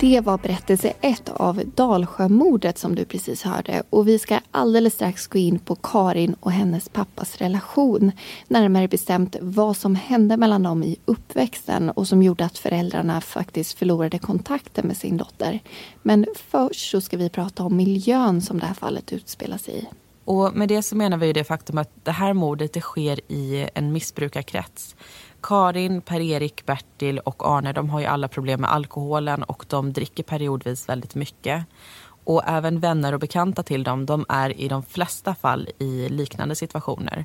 Det 0.08 0.20
var 0.20 0.38
berättelse 0.38 0.92
ett 1.00 1.28
av 1.28 1.62
Dalsjömordet 1.74 2.78
som 2.78 2.94
du 2.94 3.04
precis 3.04 3.42
hörde. 3.42 3.82
Och 3.90 4.08
vi 4.08 4.18
ska 4.18 4.40
alldeles 4.50 4.94
strax 4.94 5.26
gå 5.26 5.38
in 5.38 5.58
på 5.58 5.74
Karin 5.74 6.36
och 6.40 6.52
hennes 6.52 6.88
pappas 6.88 7.36
relation. 7.36 8.12
Närmare 8.48 8.88
bestämt 8.88 9.36
vad 9.40 9.76
som 9.76 9.94
hände 9.94 10.36
mellan 10.36 10.62
dem 10.62 10.82
i 10.82 10.96
uppväxten 11.04 11.90
och 11.90 12.08
som 12.08 12.22
gjorde 12.22 12.44
att 12.44 12.58
föräldrarna 12.58 13.20
faktiskt 13.20 13.78
förlorade 13.78 14.18
kontakten 14.18 14.86
med 14.86 14.96
sin 14.96 15.16
dotter. 15.16 15.60
Men 16.02 16.26
först 16.34 16.90
så 16.90 17.00
ska 17.00 17.16
vi 17.16 17.28
prata 17.28 17.62
om 17.62 17.76
miljön 17.76 18.42
som 18.42 18.58
det 18.58 18.66
här 18.66 18.74
fallet 18.74 19.12
utspelar 19.12 19.58
sig 19.58 19.74
i. 19.74 19.86
Och 20.24 20.56
med 20.56 20.68
det 20.68 20.82
så 20.82 20.96
menar 20.96 21.16
vi 21.16 21.32
det 21.32 21.44
faktum 21.44 21.78
att 21.78 21.90
det 22.04 22.10
här 22.10 22.32
mordet 22.32 22.72
det 22.72 22.80
sker 22.80 23.20
i 23.32 23.68
en 23.74 23.92
missbrukarkrets. 23.92 24.96
Karin, 25.40 26.00
Per-Erik, 26.00 26.66
Bertil 26.66 27.18
och 27.18 27.48
Arne 27.48 27.72
de 27.72 27.90
har 27.90 28.00
ju 28.00 28.06
alla 28.06 28.28
problem 28.28 28.60
med 28.60 28.72
alkoholen 28.72 29.42
och 29.42 29.64
de 29.68 29.92
dricker 29.92 30.22
periodvis 30.22 30.88
väldigt 30.88 31.14
mycket. 31.14 31.66
Och 32.24 32.42
även 32.46 32.80
vänner 32.80 33.12
och 33.12 33.20
bekanta 33.20 33.62
till 33.62 33.84
dem 33.84 34.06
de 34.06 34.24
är 34.28 34.60
i 34.60 34.68
de 34.68 34.82
flesta 34.82 35.34
fall 35.34 35.68
i 35.78 36.08
liknande 36.08 36.54
situationer. 36.54 37.24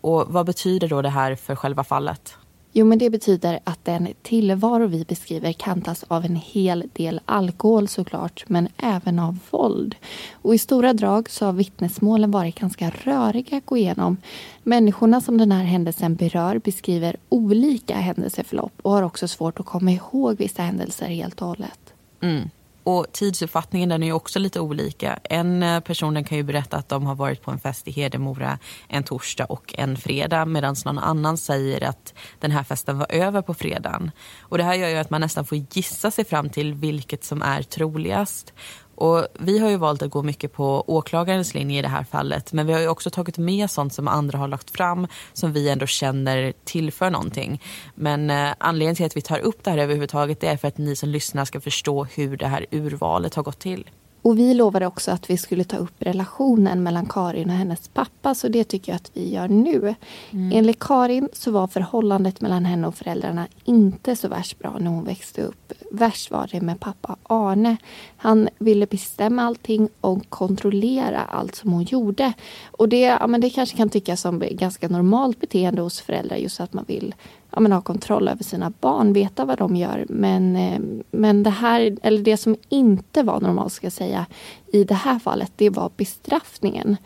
Och 0.00 0.26
vad 0.28 0.46
betyder 0.46 0.88
då 0.88 1.02
det 1.02 1.08
här 1.08 1.34
för 1.34 1.56
själva 1.56 1.84
fallet? 1.84 2.36
Jo, 2.74 2.86
men 2.86 2.98
det 2.98 3.10
betyder 3.10 3.58
att 3.64 3.84
den 3.84 4.08
tillvaro 4.22 4.86
vi 4.86 5.04
beskriver 5.04 5.52
kantas 5.52 6.04
av 6.08 6.24
en 6.24 6.36
hel 6.36 6.84
del 6.92 7.20
alkohol 7.24 7.88
såklart, 7.88 8.44
men 8.48 8.68
även 8.76 9.18
av 9.18 9.38
våld. 9.50 9.94
Och 10.32 10.54
i 10.54 10.58
stora 10.58 10.92
drag 10.92 11.30
så 11.30 11.46
har 11.46 11.52
vittnesmålen 11.52 12.30
varit 12.30 12.60
ganska 12.60 12.92
röriga 13.04 13.56
att 13.56 13.66
gå 13.66 13.76
igenom. 13.76 14.16
Människorna 14.62 15.20
som 15.20 15.38
den 15.38 15.52
här 15.52 15.64
händelsen 15.64 16.14
berör 16.14 16.58
beskriver 16.58 17.16
olika 17.28 17.96
händelseförlopp 17.96 18.72
och 18.82 18.90
har 18.90 19.02
också 19.02 19.28
svårt 19.28 19.60
att 19.60 19.66
komma 19.66 19.92
ihåg 19.92 20.38
vissa 20.38 20.62
händelser 20.62 21.06
helt 21.06 21.42
och 21.42 21.48
hållet. 21.48 21.94
Mm. 22.20 22.50
Och 22.84 23.06
tidsuppfattningen 23.12 23.88
den 23.88 24.02
är 24.02 24.06
ju 24.06 24.12
också 24.12 24.38
lite 24.38 24.60
olika. 24.60 25.18
En 25.24 25.62
eh, 25.62 25.80
person 25.80 26.24
kan 26.24 26.38
ju 26.38 26.44
berätta 26.44 26.76
att 26.76 26.88
de 26.88 27.06
har 27.06 27.14
varit 27.14 27.42
på 27.42 27.50
en 27.50 27.58
fest 27.58 27.88
i 27.88 27.90
Hedemora 27.90 28.58
en 28.88 29.02
torsdag 29.02 29.44
och 29.44 29.74
en 29.78 29.96
fredag 29.96 30.44
medan 30.44 30.76
någon 30.84 30.98
annan 30.98 31.36
säger 31.36 31.84
att 31.88 32.14
den 32.40 32.50
här 32.50 32.62
festen 32.62 32.98
var 32.98 33.06
över 33.08 33.42
på 33.42 33.54
fredagen. 33.54 34.10
Och 34.40 34.58
det 34.58 34.64
här 34.64 34.74
gör 34.74 34.88
ju 34.88 34.96
att 34.96 35.10
man 35.10 35.20
nästan 35.20 35.44
får 35.44 35.58
gissa 35.70 36.10
sig 36.10 36.24
fram 36.24 36.50
till 36.50 36.74
vilket 36.74 37.24
som 37.24 37.42
är 37.42 37.62
troligast. 37.62 38.52
Och 38.94 39.26
vi 39.38 39.58
har 39.58 39.70
ju 39.70 39.76
valt 39.76 40.02
att 40.02 40.10
gå 40.10 40.22
mycket 40.22 40.52
på 40.52 40.84
åklagarens 40.86 41.54
linje 41.54 41.78
i 41.78 41.82
det 41.82 41.88
här 41.88 42.04
fallet 42.04 42.52
men 42.52 42.66
vi 42.66 42.72
har 42.72 42.80
ju 42.80 42.88
också 42.88 43.10
tagit 43.10 43.38
med 43.38 43.70
sånt 43.70 43.94
som 43.94 44.08
andra 44.08 44.38
har 44.38 44.48
lagt 44.48 44.70
fram 44.70 45.06
som 45.32 45.52
vi 45.52 45.68
ändå 45.68 45.86
känner 45.86 46.52
tillför 46.64 47.10
någonting. 47.10 47.62
Men 47.94 48.30
eh, 48.30 48.54
anledningen 48.58 48.96
till 48.96 49.06
att 49.06 49.16
vi 49.16 49.22
tar 49.22 49.38
upp 49.38 49.64
det 49.64 49.70
här 49.70 49.78
överhuvudtaget 49.78 50.44
är 50.44 50.56
för 50.56 50.68
att 50.68 50.78
ni 50.78 50.96
som 50.96 51.08
lyssnar 51.08 51.44
ska 51.44 51.60
förstå 51.60 52.04
hur 52.04 52.36
det 52.36 52.46
här 52.46 52.66
urvalet 52.70 53.34
har 53.34 53.42
gått 53.42 53.58
till. 53.58 53.84
Och 54.22 54.38
vi 54.38 54.54
lovade 54.54 54.86
också 54.86 55.10
att 55.10 55.30
vi 55.30 55.36
skulle 55.36 55.64
ta 55.64 55.76
upp 55.76 55.94
relationen 55.98 56.82
mellan 56.82 57.06
Karin 57.06 57.50
och 57.50 57.56
hennes 57.56 57.88
pappa, 57.88 58.34
så 58.34 58.48
det 58.48 58.64
tycker 58.64 58.92
jag 58.92 58.96
att 58.96 59.10
vi 59.14 59.30
gör 59.30 59.48
nu. 59.48 59.94
Mm. 60.30 60.52
Enligt 60.52 60.78
Karin 60.78 61.28
så 61.32 61.50
var 61.50 61.66
förhållandet 61.66 62.40
mellan 62.40 62.64
henne 62.64 62.86
och 62.86 62.94
föräldrarna 62.94 63.46
inte 63.64 64.16
så 64.16 64.28
värst 64.28 64.58
bra 64.58 64.76
när 64.78 64.90
hon 64.90 65.04
växte 65.04 65.42
upp. 65.42 65.72
Värst 65.90 66.30
var 66.30 66.48
det 66.52 66.60
med 66.60 66.80
pappa 66.80 67.16
Arne. 67.22 67.76
Han 68.16 68.48
ville 68.58 68.86
bestämma 68.86 69.42
allting 69.42 69.88
och 70.00 70.30
kontrollera 70.30 71.20
allt 71.20 71.54
som 71.54 71.72
hon 71.72 71.82
gjorde. 71.82 72.32
Och 72.70 72.88
det, 72.88 73.00
ja, 73.00 73.26
men 73.26 73.40
det 73.40 73.50
kanske 73.50 73.76
kan 73.76 73.88
tyckas 73.88 74.20
som 74.20 74.42
ganska 74.50 74.88
normalt 74.88 75.40
beteende 75.40 75.82
hos 75.82 76.00
föräldrar, 76.00 76.36
just 76.36 76.60
att 76.60 76.72
man 76.72 76.84
vill 76.88 77.14
ja, 77.52 77.60
men 77.60 77.72
ha 77.72 77.80
kontroll 77.80 78.28
över 78.28 78.44
sina 78.44 78.72
barn, 78.80 79.12
veta 79.12 79.44
vad 79.44 79.58
de 79.58 79.76
gör. 79.76 80.06
Men, 80.08 80.56
eh, 80.56 80.80
men 81.10 81.42
det 81.42 81.50
här, 81.50 81.96
eller 82.02 82.22
det 82.22 82.36
som 82.36 82.56
inte 82.68 83.22
var 83.22 83.40
normalt 83.40 83.72
ska 83.72 83.86
jag 83.86 83.92
säga, 83.92 84.26
i 84.72 84.84
det 84.84 84.94
här 84.94 85.18
fallet, 85.18 85.52
det 85.56 85.70
var 85.70 85.90
bestraffningen. 85.96 86.96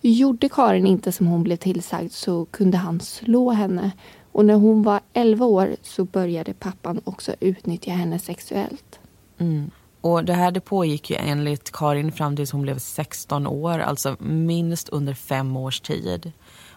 Gjorde 0.00 0.48
Karin 0.48 0.86
inte 0.86 1.12
som 1.12 1.26
hon 1.26 1.42
blev 1.42 1.56
tillsagd 1.56 2.12
så 2.12 2.44
kunde 2.44 2.76
han 2.76 3.00
slå 3.00 3.50
henne. 3.50 3.90
Och 4.32 4.44
när 4.44 4.54
hon 4.54 4.82
var 4.82 5.00
11 5.12 5.46
år 5.46 5.76
så 5.82 6.04
började 6.04 6.54
pappan 6.54 7.00
också 7.04 7.34
utnyttja 7.40 7.90
henne 7.90 8.18
sexuellt. 8.18 8.98
Mm. 9.38 9.70
Och 10.00 10.24
det 10.24 10.32
här 10.32 10.50
det 10.50 10.60
pågick 10.60 11.10
ju 11.10 11.16
enligt 11.16 11.72
Karin 11.72 12.12
fram 12.12 12.36
tills 12.36 12.52
hon 12.52 12.62
blev 12.62 12.78
16 12.78 13.46
år, 13.46 13.78
alltså 13.78 14.16
minst 14.20 14.88
under 14.88 15.14
fem 15.14 15.56
års 15.56 15.80
tid. 15.80 16.32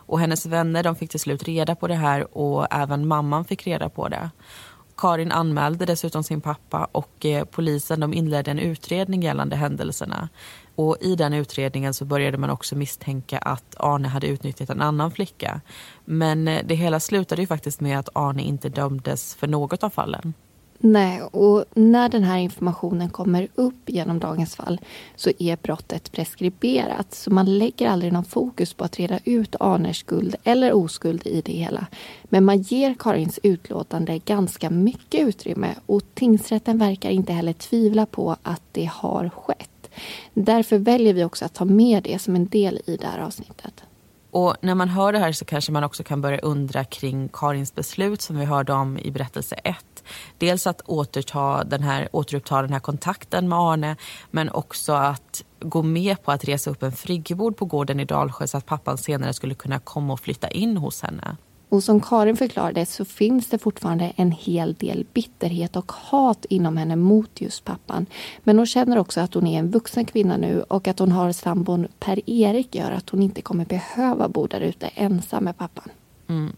Och 0.10 0.20
hennes 0.20 0.46
vänner 0.46 0.84
de 0.84 0.96
fick 0.96 1.10
till 1.10 1.20
slut 1.20 1.44
reda 1.44 1.76
på 1.76 1.88
det 1.88 1.96
här 1.96 2.38
och 2.38 2.68
även 2.72 3.08
mamman 3.08 3.46
fick 3.46 3.68
reda 3.68 3.90
på 3.90 4.08
det. 4.08 4.30
Karin 4.98 5.32
anmälde 5.32 5.86
dessutom 5.86 6.24
sin 6.24 6.42
pappa 6.42 6.88
och 6.92 7.26
eh, 7.26 7.46
polisen 7.46 8.00
de 8.00 8.14
inledde 8.14 8.52
en 8.52 8.60
utredning 8.60 9.22
gällande 9.22 9.56
händelserna. 9.56 10.30
Och 10.76 10.98
I 11.02 11.16
den 11.16 11.34
utredningen 11.34 11.94
så 11.94 12.06
började 12.06 12.38
man 12.38 12.50
också 12.50 12.76
misstänka 12.76 13.38
att 13.38 13.76
Arne 13.78 14.08
hade 14.08 14.28
utnyttjat 14.28 14.70
en 14.70 14.82
annan 14.82 15.12
flicka. 15.12 15.62
Men 16.06 16.48
eh, 16.48 16.62
det 16.66 16.76
hela 16.76 17.00
slutade 17.00 17.42
ju 17.42 17.48
faktiskt 17.48 17.82
med 17.82 18.00
att 18.00 18.10
Arne 18.14 18.44
inte 18.44 18.70
dömdes 18.70 19.36
för 19.36 19.48
något 19.48 19.84
av 19.84 19.90
fallen. 19.90 20.34
Nej, 20.82 21.22
och 21.22 21.66
när 21.74 22.10
den 22.10 22.24
här 22.24 22.38
informationen 22.38 23.10
kommer 23.10 23.48
upp 23.56 23.76
genom 23.86 24.20
dagens 24.20 24.56
fall 24.56 24.80
så 25.16 25.32
är 25.40 25.58
brottet 25.62 26.12
preskriberat. 26.12 27.14
Så 27.14 27.34
man 27.34 27.58
lägger 27.58 27.90
aldrig 27.90 28.14
någon 28.14 28.26
fokus 28.26 28.74
på 28.74 28.84
att 28.84 29.00
reda 29.00 29.20
ut 29.24 29.56
Arners 29.60 30.00
skuld 30.00 30.36
eller 30.44 30.74
oskuld 30.74 31.28
i 31.28 31.42
det 31.42 31.54
hela. 31.54 31.88
Men 32.24 32.46
man 32.46 32.62
ger 32.62 32.96
Karins 33.00 33.40
utlåtande 33.44 34.18
ganska 34.18 34.70
mycket 34.70 35.22
utrymme 35.28 35.76
och 35.86 36.02
tingsrätten 36.14 36.78
verkar 36.78 37.10
inte 37.10 37.34
heller 37.34 37.54
tvivla 37.54 38.06
på 38.06 38.36
att 38.44 38.64
det 38.72 38.90
har 38.94 39.30
skett. 39.30 39.90
Därför 40.34 40.78
väljer 40.78 41.14
vi 41.14 41.24
också 41.24 41.46
att 41.46 41.54
ta 41.54 41.66
med 41.66 42.04
det 42.04 42.20
som 42.20 42.36
en 42.36 42.48
del 42.48 42.82
i 42.86 42.98
det 42.98 43.08
här 43.08 43.20
avsnittet. 43.20 43.84
Och 44.32 44.56
när 44.62 44.76
man 44.76 44.90
hör 44.90 45.14
det 45.14 45.20
här 45.20 45.32
så 45.32 45.46
kanske 45.46 45.72
man 45.72 45.84
också 45.84 46.04
kan 46.04 46.22
börja 46.22 46.40
undra 46.40 46.84
kring 46.84 47.30
Karins 47.34 47.76
beslut 47.76 48.22
som 48.22 48.38
vi 48.38 48.46
hörde 48.46 48.74
om 48.74 49.00
i 49.00 49.12
berättelse 49.12 49.56
1 49.56 49.76
dels 50.38 50.68
att 50.68 50.82
återta 50.86 51.64
den 51.64 51.84
här, 51.84 52.10
återuppta 52.12 52.62
den 52.62 52.74
här 52.74 52.80
kontakten 52.80 53.50
med 53.50 53.60
Arne 53.60 53.96
men 54.32 54.50
också 54.50 54.94
att 54.94 55.44
gå 55.60 55.82
med 55.82 56.24
på 56.24 56.32
att 56.32 56.44
resa 56.44 56.72
upp 56.72 56.84
en 56.84 56.92
friggebod 56.92 57.58
på 57.58 57.66
gården 57.66 58.00
i 58.00 58.06
Dalsjö 58.06 58.48
så 58.48 58.58
att 58.58 58.66
pappan 58.66 58.98
senare 58.98 59.34
skulle 59.34 59.56
kunna 59.56 59.80
komma 59.80 60.14
och 60.14 60.20
flytta 60.20 60.48
in 60.48 60.78
hos 60.78 61.02
henne. 61.02 61.38
Och 61.70 61.84
som 61.84 62.02
Karin 62.02 62.38
förklarade 62.38 62.86
så 62.86 63.06
finns 63.06 63.50
det 63.50 63.58
fortfarande 63.58 64.14
en 64.16 64.32
hel 64.32 64.74
del 64.74 65.06
bitterhet 65.14 65.76
och 65.76 65.92
hat 65.92 66.46
inom 66.50 66.78
henne 66.78 66.96
mot 66.96 67.42
just 67.42 67.66
pappan. 67.66 68.06
Men 68.44 68.58
hon 68.58 68.66
känner 68.66 68.98
också 68.98 69.22
att 69.22 69.34
hon 69.34 69.48
är 69.48 69.60
en 69.60 69.72
vuxen 69.72 70.06
kvinna 70.06 70.38
nu 70.38 70.62
och 70.62 70.88
att 70.88 71.00
hon 71.00 71.12
har 71.12 71.32
sambon 71.32 71.88
Per-Erik 72.00 72.76
gör 72.76 72.92
att 72.92 73.10
hon 73.10 73.22
inte 73.22 73.42
kommer 73.42 73.66
behöva 73.66 74.30
bo 74.30 74.48
där 74.48 74.62
ute 74.62 74.88
ensam 74.88 75.44
med 75.44 75.58
pappan. 75.58 75.90
Mm. 76.28 76.54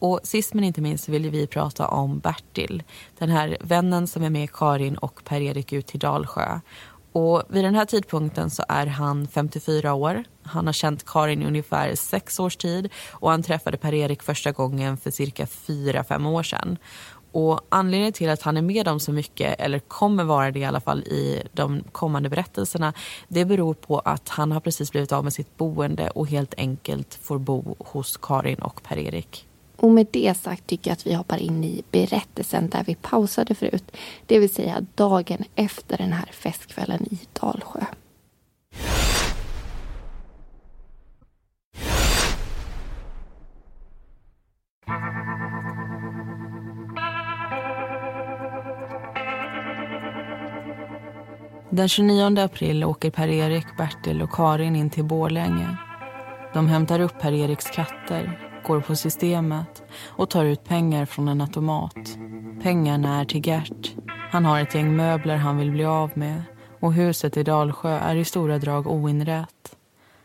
Och 0.00 0.20
sist 0.22 0.54
men 0.54 0.64
inte 0.64 0.80
minst 0.80 1.08
vill 1.08 1.30
vi 1.30 1.46
prata 1.46 1.88
om 1.88 2.18
Bertil. 2.18 2.82
Den 3.18 3.28
här 3.28 3.56
vännen 3.60 4.06
som 4.06 4.22
är 4.22 4.30
med 4.30 4.52
Karin 4.52 4.96
och 4.96 5.24
Per-Erik 5.24 5.72
ut 5.72 5.86
till 5.86 6.00
Dalsjö. 6.00 6.60
Och 7.12 7.42
vid 7.48 7.64
den 7.64 7.74
här 7.74 7.84
tidpunkten 7.84 8.50
så 8.50 8.64
är 8.68 8.86
han 8.86 9.28
54 9.28 9.94
år. 9.94 10.24
Han 10.42 10.66
har 10.66 10.72
känt 10.72 11.06
Karin 11.06 11.42
i 11.42 11.46
ungefär 11.46 11.94
sex 11.94 12.40
års 12.40 12.56
tid 12.56 12.88
och 13.10 13.30
han 13.30 13.42
träffade 13.42 13.76
Per-Erik 13.76 14.22
första 14.22 14.52
gången 14.52 14.96
för 14.96 15.10
cirka 15.10 15.44
4-5 15.44 16.28
år 16.28 16.42
sedan. 16.42 16.78
Och 17.32 17.60
anledningen 17.68 18.12
till 18.12 18.30
att 18.30 18.42
han 18.42 18.56
är 18.56 18.62
med 18.62 18.86
dem 18.86 19.00
så 19.00 19.12
mycket, 19.12 19.60
eller 19.60 19.78
kommer 19.78 20.24
vara 20.24 20.50
det 20.50 20.58
i 20.58 20.64
alla 20.64 20.80
fall 20.80 21.02
i 21.02 21.42
de 21.52 21.84
kommande 21.92 22.28
berättelserna, 22.28 22.92
det 23.28 23.44
beror 23.44 23.74
på 23.74 23.98
att 23.98 24.28
han 24.28 24.52
har 24.52 24.60
precis 24.60 24.90
blivit 24.90 25.12
av 25.12 25.24
med 25.24 25.32
sitt 25.32 25.56
boende 25.56 26.10
och 26.10 26.26
helt 26.28 26.54
enkelt 26.56 27.18
får 27.22 27.38
bo 27.38 27.76
hos 27.78 28.16
Karin 28.16 28.58
och 28.58 28.82
Per-Erik. 28.82 29.46
Och 29.80 29.90
med 29.90 30.06
det 30.10 30.36
sagt 30.36 30.66
tycker 30.66 30.90
jag 30.90 30.92
att 30.92 31.06
vi 31.06 31.14
hoppar 31.14 31.38
in 31.38 31.64
i 31.64 31.82
berättelsen 31.90 32.68
där 32.68 32.84
vi 32.86 32.94
pausade 32.94 33.54
förut. 33.54 33.96
Det 34.26 34.38
vill 34.38 34.50
säga 34.50 34.86
dagen 34.94 35.44
efter 35.54 35.96
den 35.96 36.12
här 36.12 36.28
festkvällen 36.32 37.06
i 37.10 37.18
Dalsjö. 37.40 37.80
Den 51.70 51.88
29 51.88 52.38
april 52.38 52.84
åker 52.84 53.10
Per-Erik, 53.10 53.66
Bertil 53.78 54.22
och 54.22 54.30
Karin 54.30 54.76
in 54.76 54.90
till 54.90 55.04
Borlänge. 55.04 55.76
De 56.54 56.68
hämtar 56.68 57.00
upp 57.00 57.20
Per-Eriks 57.20 57.70
katter 57.70 58.49
går 58.62 58.80
på 58.80 58.96
systemet 58.96 59.82
och 60.06 60.30
tar 60.30 60.44
ut 60.44 60.64
pengar 60.64 61.06
från 61.06 61.28
en 61.28 61.40
automat. 61.40 62.18
Pengarna 62.62 63.20
är 63.20 63.24
till 63.24 63.46
Gert. 63.46 63.94
Han 64.30 64.44
har 64.44 64.60
ett 64.60 64.74
gäng 64.74 64.96
möbler 64.96 65.36
han 65.36 65.56
vill 65.56 65.70
bli 65.70 65.84
av 65.84 66.10
med 66.14 66.42
och 66.80 66.92
huset 66.92 67.36
i 67.36 67.42
Dalsjö 67.42 67.98
är 67.98 68.16
i 68.16 68.24
stora 68.24 68.58
drag 68.58 68.86
oinrett. 68.86 69.76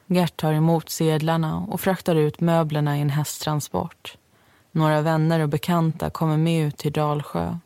Gert 0.07 0.37
tar 0.37 0.53
emot 0.53 0.89
sedlarna 0.89 1.57
och 1.57 1.81
fraktar 1.81 2.15
ut 2.15 2.39
möblerna 2.39 2.97
i 2.97 3.01
en 3.01 3.09
hästtransport. 3.09 4.17
Några 4.71 5.01
vänner 5.01 5.39
och 5.39 5.49
bekanta 5.49 6.09
kommer 6.09 6.37
med 6.37 6.67
ut 6.67 6.77
till 6.77 6.91
Dalsjö 6.91 7.57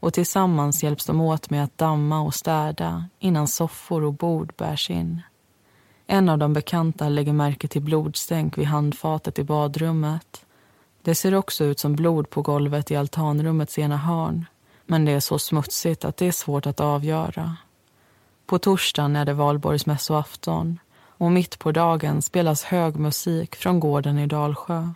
och 0.00 0.12
tillsammans 0.14 0.82
hjälps 0.82 1.06
de 1.06 1.20
åt 1.20 1.50
med 1.50 1.64
att 1.64 1.78
damma 1.78 2.20
och 2.20 2.34
städa 2.34 3.04
innan 3.18 3.48
soffor 3.48 4.04
och 4.04 4.14
bord 4.14 4.52
bärs 4.56 4.90
in. 4.90 5.22
En 6.10 6.28
av 6.28 6.38
de 6.38 6.52
bekanta 6.52 7.08
lägger 7.08 7.32
märke 7.32 7.68
till 7.68 7.82
blodstänk 7.82 8.58
vid 8.58 8.66
handfatet 8.66 9.38
i 9.38 9.44
badrummet. 9.44 10.44
Det 11.02 11.14
ser 11.14 11.34
också 11.34 11.64
ut 11.64 11.78
som 11.78 11.96
blod 11.96 12.30
på 12.30 12.42
golvet 12.42 12.90
i 12.90 12.96
altanrummets 12.96 13.78
ena 13.78 13.96
hörn 13.96 14.46
men 14.90 15.04
det 15.04 15.12
är 15.12 15.20
så 15.20 15.38
smutsigt 15.38 16.04
att 16.04 16.16
det 16.16 16.26
är 16.26 16.32
svårt 16.32 16.66
att 16.66 16.80
avgöra. 16.80 17.56
På 18.46 18.58
torsdagen 18.58 19.16
är 19.16 19.24
det 19.24 19.32
valborgsmässoafton 19.32 20.78
och 20.98 21.32
mitt 21.32 21.58
på 21.58 21.72
dagen 21.72 22.22
spelas 22.22 22.64
hög 22.64 22.96
musik 22.96 23.56
från 23.56 23.80
gården 23.80 24.18
i 24.18 24.26
Dalsjö. 24.26 24.88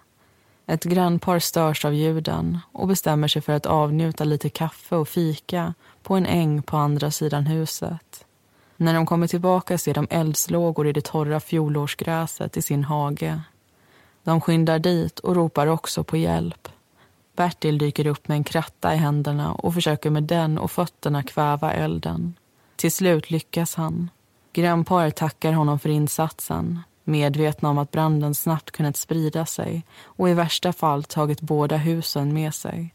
Ett 0.66 0.84
grannpar 0.84 1.38
störs 1.38 1.84
av 1.84 1.94
ljuden 1.94 2.58
och 2.72 2.88
bestämmer 2.88 3.28
sig 3.28 3.42
för 3.42 3.52
att 3.52 3.66
avnjuta 3.66 4.24
lite 4.24 4.48
kaffe 4.48 4.96
och 4.96 5.08
fika 5.08 5.74
på 6.02 6.14
en 6.14 6.26
äng 6.26 6.62
på 6.62 6.76
andra 6.76 7.10
sidan 7.10 7.46
huset. 7.46 8.24
När 8.82 8.94
de 8.94 9.06
kommer 9.06 9.26
tillbaka 9.26 9.78
ser 9.78 9.94
de 9.94 10.06
eldslågor 10.10 10.86
i 10.86 10.92
det 10.92 11.04
torra 11.04 11.40
fjolårsgräset 11.40 12.56
i 12.56 12.62
sin 12.62 12.84
hage. 12.84 13.40
De 14.24 14.40
skyndar 14.40 14.78
dit 14.78 15.18
och 15.18 15.36
ropar 15.36 15.66
också 15.66 16.04
på 16.04 16.16
hjälp. 16.16 16.68
Bertil 17.36 17.78
dyker 17.78 18.06
upp 18.06 18.28
med 18.28 18.36
en 18.36 18.44
kratta 18.44 18.94
i 18.94 18.96
händerna 18.96 19.52
och 19.52 19.74
försöker 19.74 20.10
med 20.10 20.22
den 20.22 20.58
och 20.58 20.70
fötterna 20.70 21.22
kväva 21.22 21.72
elden. 21.72 22.34
Till 22.76 22.92
slut 22.92 23.30
lyckas 23.30 23.74
han. 23.74 24.10
Grannparet 24.52 25.16
tackar 25.16 25.52
honom 25.52 25.78
för 25.78 25.88
insatsen 25.88 26.80
medvetna 27.04 27.70
om 27.70 27.78
att 27.78 27.90
branden 27.90 28.34
snabbt 28.34 28.70
kunnat 28.70 28.96
sprida 28.96 29.46
sig 29.46 29.84
och 30.04 30.28
i 30.28 30.34
värsta 30.34 30.72
fall 30.72 31.04
tagit 31.04 31.40
båda 31.40 31.76
husen 31.76 32.34
med 32.34 32.54
sig. 32.54 32.94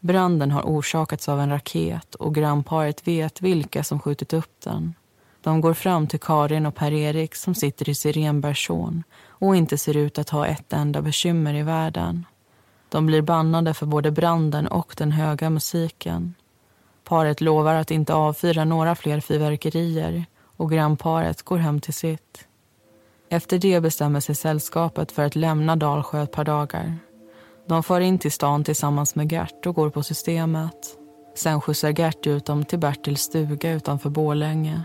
Branden 0.00 0.50
har 0.50 0.62
orsakats 0.62 1.28
av 1.28 1.40
en 1.40 1.50
raket 1.50 2.14
och 2.14 2.34
grannparet 2.34 3.08
vet 3.08 3.42
vilka 3.42 3.84
som 3.84 4.00
skjutit 4.00 4.32
upp 4.32 4.60
den. 4.64 4.94
De 5.42 5.60
går 5.60 5.74
fram 5.74 6.06
till 6.06 6.20
Karin 6.20 6.66
och 6.66 6.74
Per-Erik 6.74 7.34
som 7.34 7.54
sitter 7.54 7.88
i 7.88 7.94
sirenbersån 7.94 9.02
och 9.28 9.56
inte 9.56 9.78
ser 9.78 9.96
ut 9.96 10.18
att 10.18 10.30
ha 10.30 10.46
ett 10.46 10.72
enda 10.72 11.02
bekymmer 11.02 11.54
i 11.54 11.62
världen. 11.62 12.26
De 12.88 13.06
blir 13.06 13.22
bannade 13.22 13.74
för 13.74 13.86
både 13.86 14.10
branden 14.10 14.66
och 14.66 14.94
den 14.98 15.12
höga 15.12 15.50
musiken. 15.50 16.34
Paret 17.04 17.40
lovar 17.40 17.74
att 17.74 17.90
inte 17.90 18.14
avfyra 18.14 18.64
några 18.64 18.94
fler 18.94 19.20
fyrverkerier 19.20 20.24
och 20.56 20.70
grannparet 20.70 21.42
går 21.42 21.58
hem 21.58 21.80
till 21.80 21.94
sitt. 21.94 22.46
Efter 23.28 23.58
det 23.58 23.80
bestämmer 23.80 24.20
sig 24.20 24.34
sällskapet 24.34 25.12
för 25.12 25.24
att 25.24 25.36
lämna 25.36 25.76
Dalsjö 25.76 26.22
ett 26.22 26.32
par 26.32 26.44
dagar. 26.44 26.96
De 27.66 27.82
far 27.82 28.00
in 28.00 28.18
till 28.18 28.32
stan 28.32 28.64
tillsammans 28.64 29.14
med 29.14 29.32
Gert 29.32 29.66
och 29.66 29.74
går 29.74 29.90
på 29.90 30.02
systemet. 30.02 30.96
Sen 31.34 31.60
skjutsar 31.60 32.00
Gert 32.00 32.26
ut 32.26 32.46
dem 32.46 32.64
till 32.64 32.78
Bertils 32.78 33.20
stuga 33.20 33.72
utanför 33.72 34.10
Bålänge. 34.10 34.82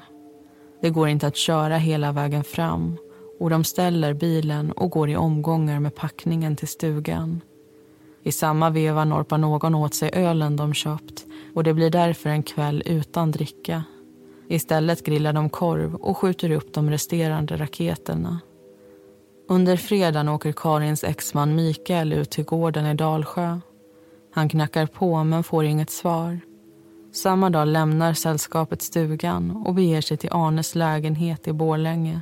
Det 0.81 0.89
går 0.89 1.07
inte 1.07 1.27
att 1.27 1.35
köra 1.35 1.77
hela 1.77 2.11
vägen 2.11 2.43
fram 2.43 2.97
och 3.39 3.49
de 3.49 3.63
ställer 3.63 4.13
bilen 4.13 4.71
och 4.71 4.91
går 4.91 5.09
i 5.09 5.15
omgångar 5.15 5.79
med 5.79 5.95
packningen 5.95 6.55
till 6.55 6.67
stugan. 6.67 7.41
I 8.23 8.31
samma 8.31 8.69
veva 8.69 9.05
norpar 9.05 9.37
någon 9.37 9.75
åt 9.75 9.95
sig 9.95 10.09
ölen 10.13 10.55
de 10.55 10.73
köpt 10.73 11.25
och 11.55 11.63
det 11.63 11.73
blir 11.73 11.89
därför 11.89 12.29
en 12.29 12.43
kväll 12.43 12.83
utan 12.85 13.31
dricka. 13.31 13.83
Istället 14.47 15.03
grillar 15.03 15.33
de 15.33 15.49
korv 15.49 15.95
och 15.95 16.17
skjuter 16.17 16.51
upp 16.51 16.73
de 16.73 16.89
resterande 16.89 17.57
raketerna. 17.57 18.39
Under 19.49 19.77
fredagen 19.77 20.29
åker 20.29 20.51
Karins 20.51 21.03
exman 21.03 21.55
Mikael 21.55 22.13
ut 22.13 22.31
till 22.31 22.45
gården 22.45 22.85
i 22.85 22.93
Dalsjö. 22.93 23.59
Han 24.33 24.49
knackar 24.49 24.85
på 24.85 25.23
men 25.23 25.43
får 25.43 25.65
inget 25.65 25.89
svar. 25.89 26.39
Samma 27.11 27.49
dag 27.49 27.67
lämnar 27.67 28.13
sällskapet 28.13 28.81
stugan 28.81 29.63
och 29.65 29.73
beger 29.73 30.01
sig 30.01 30.17
till 30.17 30.29
Arnes 30.33 30.75
lägenhet 30.75 31.47
i 31.47 31.53
Borlänge. 31.53 32.21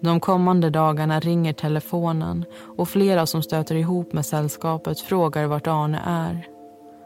De 0.00 0.20
kommande 0.20 0.70
dagarna 0.70 1.20
ringer 1.20 1.52
telefonen 1.52 2.44
och 2.78 2.88
flera 2.88 3.26
som 3.26 3.42
stöter 3.42 3.74
ihop 3.74 4.12
med 4.12 4.26
sällskapet 4.26 5.00
frågar 5.00 5.46
vart 5.46 5.66
Arne 5.66 6.00
är. 6.06 6.46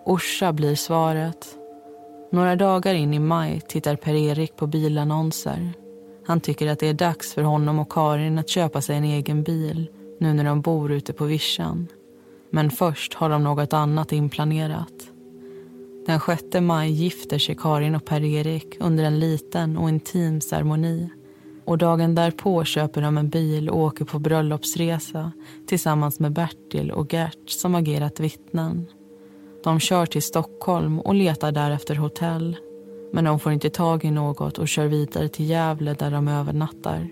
Orsa 0.07 0.53
blir 0.53 0.75
svaret. 0.75 1.47
Några 2.33 2.57
dagar 2.57 2.95
in 2.95 3.15
i 3.15 3.19
maj 3.19 3.61
tittar 3.61 3.97
Per-Erik 3.97 4.57
på 4.57 4.67
bilannonser. 4.67 5.73
Han 6.27 6.41
tycker 6.41 6.67
att 6.67 6.79
det 6.79 6.87
är 6.87 6.95
dags 6.95 7.35
för 7.35 7.43
honom 7.43 7.79
och 7.79 7.93
Karin 7.93 8.39
att 8.39 8.49
köpa 8.49 8.81
sig 8.81 8.97
en 8.97 9.05
egen 9.05 9.43
bil 9.43 9.91
nu 10.21 10.33
när 10.33 10.45
de 10.45 10.61
bor 10.61 10.93
ute 10.93 11.13
på 11.13 11.25
vischan. 11.25 11.87
Men 12.51 12.71
först 12.71 13.15
har 13.15 13.29
de 13.29 13.45
något 13.45 13.73
annat 13.73 14.13
inplanerat. 14.13 15.18
Den 16.09 16.21
6 16.21 16.43
maj 16.61 16.91
gifter 16.91 17.39
sig 17.39 17.55
Karin 17.55 17.95
och 17.95 18.05
Per-Erik 18.05 18.77
under 18.81 19.05
en 19.05 19.19
liten 19.19 19.77
och 19.77 19.89
intim 19.89 20.41
ceremoni. 20.41 21.11
Och 21.65 21.79
dagen 21.79 22.15
därpå 22.15 22.65
köper 22.65 23.03
de 23.03 23.19
en 23.19 23.29
bil 23.29 23.71
och 23.71 23.79
åker 23.79 24.05
på 24.05 24.19
bröllopsresa 24.19 25.33
tillsammans 25.67 26.21
med 26.21 26.33
Bertil 26.33 26.91
och 26.91 27.13
Gert 27.13 27.51
som 27.51 27.75
agerat 27.75 28.21
vittnen. 28.21 28.87
De 29.65 29.81
kör 29.81 30.07
till 30.07 30.23
Stockholm 30.23 31.01
och 31.01 31.15
letar 31.15 31.53
därefter 31.53 31.95
hotell. 31.95 32.57
Men 33.13 33.25
de 33.25 33.39
får 33.39 33.53
inte 33.53 33.71
tag 33.71 34.05
i 34.05 34.11
något 34.11 34.59
och 34.59 34.69
kör 34.69 34.87
vidare 34.87 35.29
till 35.29 35.51
Gävle 35.51 35.95
där 35.95 36.11
de 36.11 36.29
övernattar. 36.29 37.09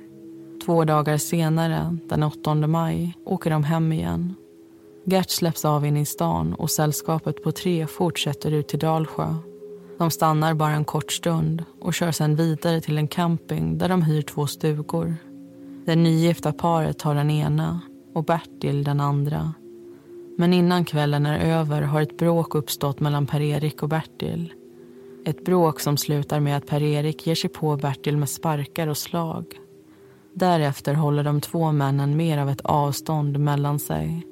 Två 0.65 0.85
dagar 0.85 1.17
senare, 1.17 1.97
den 2.09 2.23
8 2.23 2.55
maj, 2.55 3.15
åker 3.25 3.51
de 3.51 3.65
hem 3.65 3.93
igen. 3.93 4.35
Gert 5.09 5.31
släpps 5.31 5.65
av 5.65 5.87
in 5.87 5.97
i 5.97 6.05
stan 6.05 6.55
och 6.55 6.71
sällskapet 6.71 7.43
på 7.43 7.53
tre 7.53 7.87
fortsätter 7.87 8.51
ut 8.51 8.69
till 8.69 8.79
Dalsjö. 8.79 9.35
De 9.99 10.11
stannar 10.11 10.55
bara 10.55 10.73
en 10.73 10.85
kort 10.85 11.13
stund 11.13 11.65
och 11.81 11.95
kör 11.95 12.13
sedan 12.13 12.37
vidare 12.37 12.81
till 12.81 12.99
en 12.99 13.09
camping 13.09 13.79
där 13.79 13.89
de 13.89 14.03
hyr 14.03 14.23
två 14.23 14.47
stugor. 14.47 15.17
Det 15.85 15.97
nygifta 15.97 16.53
paret 16.53 16.99
tar 16.99 17.15
den 17.15 17.31
ena 17.31 17.81
och 18.15 18.25
Bertil 18.25 18.85
den 18.85 19.01
andra. 19.01 19.55
Men 20.39 20.53
innan 20.53 20.85
kvällen 20.85 21.27
är 21.27 21.39
över 21.39 21.83
har 21.83 22.01
ett 22.01 22.19
bråk 22.19 22.55
uppstått 22.55 23.01
mellan 23.01 23.27
Per-Erik 23.27 23.83
och 23.83 23.89
Bertil. 23.89 24.53
Ett 25.25 25.45
bråk 25.45 25.81
som 25.81 25.97
slutar 25.97 26.41
med 26.41 26.57
att 26.57 26.67
Per-Erik 26.67 27.27
ger 27.27 27.35
sig 27.35 27.51
på 27.51 27.77
Bertil 27.77 28.17
med 28.17 28.29
sparkar 28.29 28.87
och 28.87 28.97
slag. 28.97 29.45
Därefter 30.35 30.95
håller 30.95 31.25
de 31.25 31.41
två 31.41 31.73
männen 31.73 32.17
mer 32.17 32.39
av 32.39 32.51
ett 32.51 32.61
avstånd 32.61 33.39
mellan 33.39 33.79
sig. 33.79 34.27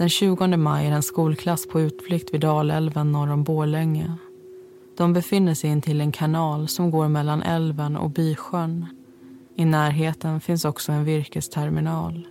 Den 0.00 0.08
20 0.08 0.56
maj 0.56 0.86
är 0.86 0.92
en 0.92 1.02
skolklass 1.02 1.68
på 1.68 1.80
utflykt 1.80 2.34
vid 2.34 2.40
Dalälven 2.40 3.12
norr 3.12 3.30
om 3.30 3.44
Borlänge. 3.44 4.12
De 4.96 5.12
befinner 5.12 5.54
sig 5.54 5.70
intill 5.70 6.00
en 6.00 6.12
kanal 6.12 6.68
som 6.68 6.90
går 6.90 7.08
mellan 7.08 7.42
älven 7.42 7.96
och 7.96 8.10
Bysjön. 8.10 8.86
I 9.56 9.64
närheten 9.64 10.40
finns 10.40 10.64
också 10.64 10.92
en 10.92 11.04
virkesterminal. 11.04 12.26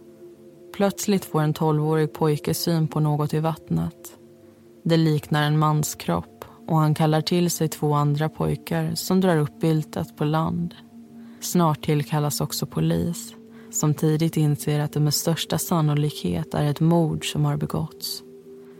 Plötsligt 0.75 1.25
får 1.25 1.41
en 1.41 1.53
tolvårig 1.53 2.13
pojke 2.13 2.53
syn 2.53 2.88
på 2.88 2.99
något 2.99 3.34
i 3.34 3.39
vattnet. 3.39 4.17
Det 4.84 4.97
liknar 4.97 5.43
en 5.43 5.60
manskropp 5.60 6.45
och 6.67 6.77
han 6.77 6.95
kallar 6.95 7.21
till 7.21 7.51
sig 7.51 7.67
två 7.67 7.93
andra 7.93 8.29
pojkar 8.29 8.95
som 8.95 9.21
drar 9.21 9.38
upp 9.38 9.60
byltet 9.60 10.17
på 10.17 10.25
land. 10.25 10.75
Snart 11.39 11.86
tillkallas 11.86 12.41
också 12.41 12.65
polis 12.65 13.36
som 13.71 13.93
tidigt 13.93 14.38
inser 14.38 14.79
att 14.79 14.93
det 14.93 14.99
med 14.99 15.13
största 15.13 15.58
sannolikhet 15.58 16.53
är 16.53 16.65
ett 16.65 16.79
mord 16.79 17.32
som 17.32 17.45
har 17.45 17.58
begåtts. 17.58 18.23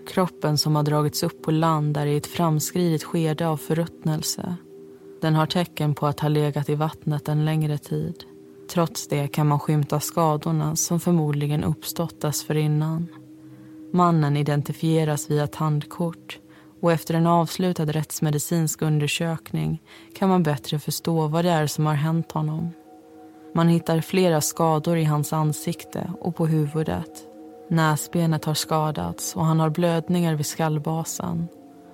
Kroppen 0.08 0.58
som 0.58 0.76
har 0.76 0.84
dragits 0.84 1.24
upp 1.24 1.42
på 1.42 1.52
land 1.52 1.98
är 1.98 2.06
i 2.06 2.18
ett 2.18 2.28
framskridet 2.28 3.04
skede 3.04 3.48
av 3.48 3.58
förruttnelse. 3.58 4.56
Den 5.22 5.36
har 5.36 5.46
tecken 5.46 5.96
på 5.96 6.08
att 6.08 6.20
ha 6.20 6.30
legat 6.30 6.70
i 6.70 6.76
vattnet 6.76 7.28
en 7.28 7.46
längre 7.46 7.78
tid. 7.78 8.24
Trots 8.70 9.08
det 9.08 9.28
kan 9.28 9.48
man 9.48 9.60
skymta 9.60 10.00
skadorna 10.00 10.76
som 10.76 11.00
förmodligen 11.00 11.64
uppstått 11.64 12.22
dessförinnan. 12.22 13.08
Mannen 13.94 14.38
identifieras 14.38 15.32
via 15.32 15.48
tandkort 15.48 16.40
och 16.82 16.92
efter 16.92 17.14
en 17.14 17.28
avslutad 17.28 17.86
rättsmedicinsk 17.86 18.82
undersökning 18.82 19.82
kan 20.16 20.30
man 20.30 20.44
bättre 20.44 20.80
förstå 20.80 21.28
vad 21.28 21.46
det 21.46 21.52
är 21.52 21.68
som 21.68 21.86
har 21.86 21.94
hänt 21.94 22.32
honom. 22.32 22.72
Man 23.54 23.68
hittar 23.68 24.02
flera 24.02 24.42
skador 24.42 24.98
i 24.98 25.04
hans 25.04 25.34
ansikte 25.34 26.12
och 26.20 26.36
på 26.36 26.46
huvudet. 26.48 27.26
Näsbenet 27.70 28.46
har 28.46 28.54
skadats 28.54 29.36
och 29.36 29.46
han 29.46 29.60
har 29.60 29.70
blödningar 29.70 30.36
vid 30.36 30.46
skallbasen. 30.46 31.48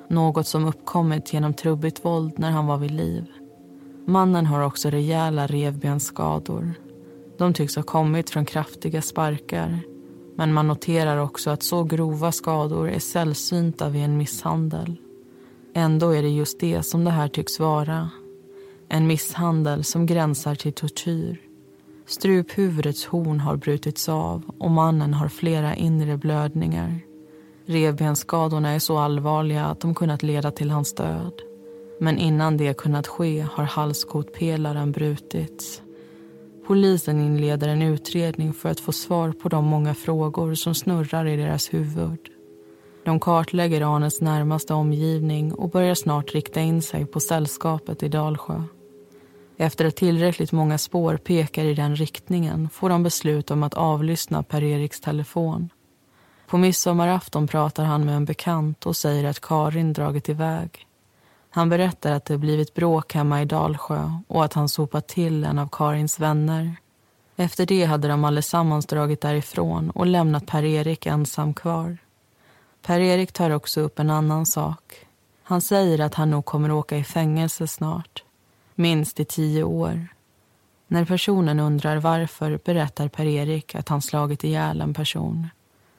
Något 0.10 0.48
som 0.48 0.66
uppkommit 0.66 1.34
genom 1.34 1.54
trubbigt 1.54 2.06
våld 2.06 2.34
när 2.40 2.52
han 2.52 2.68
var 2.68 2.78
vid 2.78 2.92
liv. 2.92 3.26
Mannen 4.06 4.46
har 4.46 4.62
också 4.62 4.90
rejäla 4.90 5.48
revbensskador. 5.48 6.74
De 7.38 7.54
tycks 7.54 7.76
ha 7.76 7.84
kommit 7.84 8.30
från 8.30 8.46
kraftiga 8.46 9.02
sparkar. 9.02 9.80
Men 10.36 10.54
man 10.54 10.68
noterar 10.68 11.18
också 11.18 11.50
att 11.50 11.64
så 11.64 11.84
grova 11.84 12.32
skador 12.32 12.90
är 12.90 13.00
sällsynta 13.00 13.90
vid 13.90 14.04
en 14.04 14.18
misshandel. 14.18 14.96
Ändå 15.74 16.10
är 16.10 16.22
det 16.22 16.30
just 16.30 16.60
det 16.60 16.84
som 16.84 17.04
det 17.04 17.12
här 17.12 17.28
tycks 17.28 17.60
vara. 17.60 18.10
En 18.90 19.08
misshandel 19.08 19.84
som 19.84 20.06
gränsar 20.06 20.56
till 20.56 20.74
tortyr. 20.74 21.42
Struphuvudets 22.08 23.06
horn 23.06 23.40
har 23.40 23.56
brutits 23.56 24.10
av 24.10 24.44
och 24.58 24.72
mannen 24.72 25.14
har 25.14 25.28
flera 25.28 25.76
inre 25.76 26.18
blödningar. 26.18 27.00
Revbensskadorna 27.66 28.70
är 28.70 28.80
så 28.80 28.98
allvarliga 28.98 29.66
att 29.66 29.80
de 29.80 29.96
kunnat 29.96 30.24
leda 30.24 30.52
till 30.52 30.70
hans 30.70 30.96
död. 30.96 31.34
Men 32.00 32.18
innan 32.18 32.58
det 32.58 32.78
kunnat 32.78 33.08
ske 33.08 33.42
har 33.42 33.64
halskotpelaren 33.64 34.92
brutits. 34.92 35.82
Polisen 36.68 37.22
inleder 37.22 37.68
en 37.68 37.82
utredning 37.82 38.54
för 38.54 38.70
att 38.70 38.80
få 38.80 38.92
svar 38.92 39.32
på 39.32 39.50
de 39.50 39.66
många 39.66 39.94
frågor 39.94 40.54
som 40.54 40.76
snurrar 40.76 41.26
i 41.26 41.36
deras 41.36 41.74
huvud. 41.74 42.20
De 43.06 43.20
kartlägger 43.20 43.96
Arnes 43.96 44.22
närmaste 44.22 44.74
omgivning 44.74 45.54
och 45.54 45.70
börjar 45.70 45.96
snart 45.96 46.34
rikta 46.34 46.62
in 46.62 46.82
sig 46.82 47.06
på 47.06 47.20
sällskapet 47.20 48.04
i 48.04 48.08
Dalsjö. 48.08 48.64
Efter 49.58 49.86
att 49.86 49.96
tillräckligt 49.96 50.52
många 50.52 50.78
spår 50.78 51.18
pekar 51.18 51.66
i 51.66 51.74
den 51.74 51.96
riktningen 51.96 52.70
får 52.70 52.90
de 52.90 53.04
beslut 53.04 53.52
om 53.52 53.64
att 53.64 53.74
avlyssna 53.74 54.44
Per-Eriks 54.44 55.02
telefon. 55.02 55.70
På 56.48 56.58
midsommarafton 56.58 57.48
pratar 57.48 57.84
han 57.84 58.06
med 58.06 58.16
en 58.16 58.26
bekant 58.26 58.86
och 58.86 58.98
säger 58.98 59.24
att 59.24 59.42
Karin 59.42 59.94
dragit 59.94 60.30
iväg. 60.30 60.88
Han 61.50 61.70
berättar 61.70 62.12
att 62.12 62.26
det 62.26 62.38
blivit 62.38 62.74
bråk 62.74 63.14
hemma 63.14 63.42
i 63.42 63.46
Dalsjö 63.46 64.12
och 64.28 64.46
att 64.46 64.54
han 64.54 64.70
sopat 64.70 65.08
till 65.08 65.44
en 65.44 65.60
av 65.60 65.70
Karins 65.72 66.20
vänner. 66.20 66.76
Efter 67.36 67.66
det 67.66 67.86
hade 67.86 68.08
de 68.08 68.24
allesammans 68.24 68.86
dragit 68.86 69.22
därifrån 69.22 69.90
och 69.90 70.06
lämnat 70.06 70.46
Per-Erik 70.46 71.06
ensam 71.06 71.54
kvar. 71.54 71.98
Per-Erik 72.82 73.32
tar 73.32 73.50
också 73.50 73.82
upp 73.82 74.00
en 74.00 74.10
annan 74.10 74.46
sak. 74.46 75.08
Han 75.44 75.62
säger 75.62 76.00
att 76.00 76.16
han 76.16 76.30
nog 76.30 76.46
kommer 76.46 76.72
åka 76.72 76.98
i 76.98 77.04
fängelse 77.04 77.68
snart 77.68 78.24
minst 78.76 79.20
i 79.20 79.26
tio 79.26 79.64
år. 79.64 80.08
När 80.88 81.06
personen 81.06 81.60
undrar 81.60 81.98
varför 81.98 82.60
berättar 82.66 83.08
Per-Erik 83.08 83.76
att 83.76 83.90
han 83.90 84.02
slagit 84.02 84.44
ihjäl 84.44 84.82
en 84.82 84.94
person. 84.94 85.48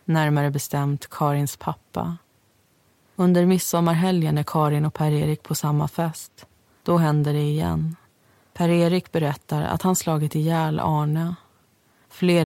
Närmare 0.05 0.51
bestämt 0.51 1.11
Karins 1.11 1.57
pappa. 1.57 2.17
Under 3.17 3.47
midsommarhelgen 3.47 4.39
är 4.39 4.43
Karin 4.43 4.85
och 4.85 4.95
Per-Erik 4.95 5.43
på 5.43 5.55
samma 5.55 5.89
fest. 5.89 6.47
Då 6.83 6.99
händer 6.99 7.33
det 7.33 7.43
igen. 7.43 7.97
Per-Erik 8.55 9.13
berättar 9.13 9.63
att 9.63 9.83
han 9.83 9.97
slagit 9.97 10.35
ihjäl 10.35 10.81
Arne. 10.81 11.35
Fler 12.09 12.46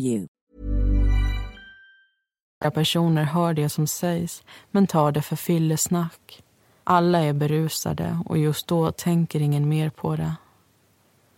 you. 0.00 0.26
personer 2.74 3.22
hör 3.24 3.54
det 3.54 3.68
som 3.68 3.86
sägs, 3.86 4.42
men 4.70 4.86
tar 4.86 5.12
det 5.12 5.22
för 5.22 5.36
fyllesnack. 5.36 6.42
Alla 6.84 7.18
är 7.18 7.32
berusade 7.32 8.18
och 8.26 8.38
just 8.38 8.66
då 8.66 8.92
tänker 8.92 9.40
ingen 9.40 9.68
mer 9.68 9.90
på 9.90 10.16
det. 10.16 10.34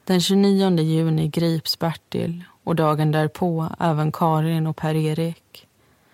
Den 0.05 0.21
29 0.21 0.79
juni 0.79 1.29
grips 1.29 1.79
Bertil 1.79 2.45
och 2.65 2.77
dagen 2.77 3.13
därpå 3.13 3.69
även 3.81 4.13
Karin 4.13 4.67
och 4.67 4.77
Per-Erik. 4.77 5.67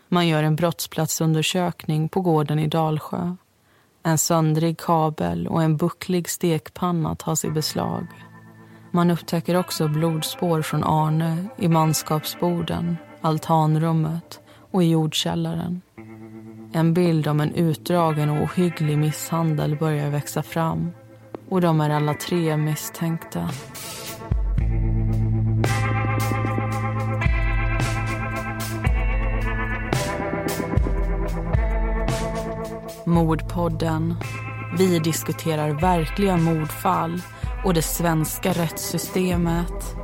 Man 0.09 0.29
gör 0.29 0.43
en 0.43 0.57
brottsplatsundersökning 0.57 2.09
på 2.09 2.21
gården 2.21 2.59
i 2.59 2.67
Dalsjö. 2.67 3.37
En 4.03 4.19
söndrig 4.19 4.79
kabel 4.79 5.49
och 5.49 5.63
en 5.63 5.77
bucklig 5.77 6.29
stekpanna 6.29 7.15
tas 7.15 7.45
i 7.45 7.51
beslag. 7.51 8.07
Man 8.91 9.11
upptäcker 9.11 9.57
också 9.57 9.89
blodspår 9.89 10.63
från 10.63 10.85
Arne 10.85 11.45
i 11.57 11.69
manskapsborden, 11.69 12.97
altanrummet 13.21 14.41
och 14.71 14.83
i 14.83 14.91
jordkällaren. 14.91 15.81
En 16.73 16.95
bild 16.95 17.27
om 17.27 17.41
en 17.41 17.55
utdragen 17.55 18.31
och 18.31 18.43
ohygglig 18.43 18.99
misshandel 18.99 19.77
börjar 19.77 20.11
växa 20.11 20.43
fram 20.43 20.91
och 21.49 21.61
de 21.61 21.81
är 21.81 21.91
alla 21.91 22.15
tre 22.15 22.57
misstänkta. 22.57 23.51
Mordpodden. 33.05 34.15
Vi 34.79 34.99
diskuterar 34.99 35.71
verkliga 35.71 36.37
mordfall 36.37 37.23
och 37.65 37.75
det 37.75 37.83
svenska 37.83 38.53
rättssystemet. 38.53 39.97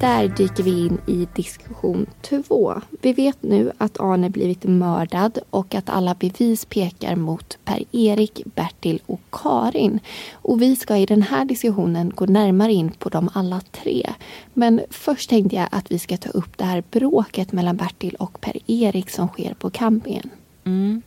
Där 0.00 0.28
dyker 0.28 0.62
vi 0.62 0.86
in 0.86 0.98
i 1.06 1.28
diskussion 1.34 2.06
två. 2.22 2.74
Vi 3.02 3.12
vet 3.12 3.42
nu 3.42 3.72
att 3.78 4.00
Arne 4.00 4.30
blivit 4.30 4.64
mördad 4.64 5.38
och 5.50 5.74
att 5.74 5.88
alla 5.88 6.14
bevis 6.14 6.64
pekar 6.64 7.16
mot 7.16 7.58
Per-Erik, 7.64 8.42
Bertil 8.44 9.00
och 9.06 9.20
Karin. 9.30 10.00
Och 10.32 10.62
vi 10.62 10.76
ska 10.76 10.96
i 10.96 11.06
den 11.06 11.22
här 11.22 11.44
diskussionen 11.44 12.12
gå 12.14 12.26
närmare 12.26 12.72
in 12.72 12.90
på 12.90 13.08
dem 13.08 13.28
alla 13.34 13.60
tre. 13.72 14.10
Men 14.54 14.80
först 14.90 15.30
tänkte 15.30 15.56
jag 15.56 15.68
att 15.72 15.90
vi 15.90 15.98
ska 15.98 16.16
ta 16.16 16.30
upp 16.30 16.58
det 16.58 16.64
här 16.64 16.82
bråket 16.90 17.52
mellan 17.52 17.76
Bertil 17.76 18.14
och 18.14 18.40
Per-Erik 18.40 19.10
som 19.10 19.28
sker 19.28 19.54
på 19.54 19.70
campingen. 19.70 20.30
Mm. 20.66 21.02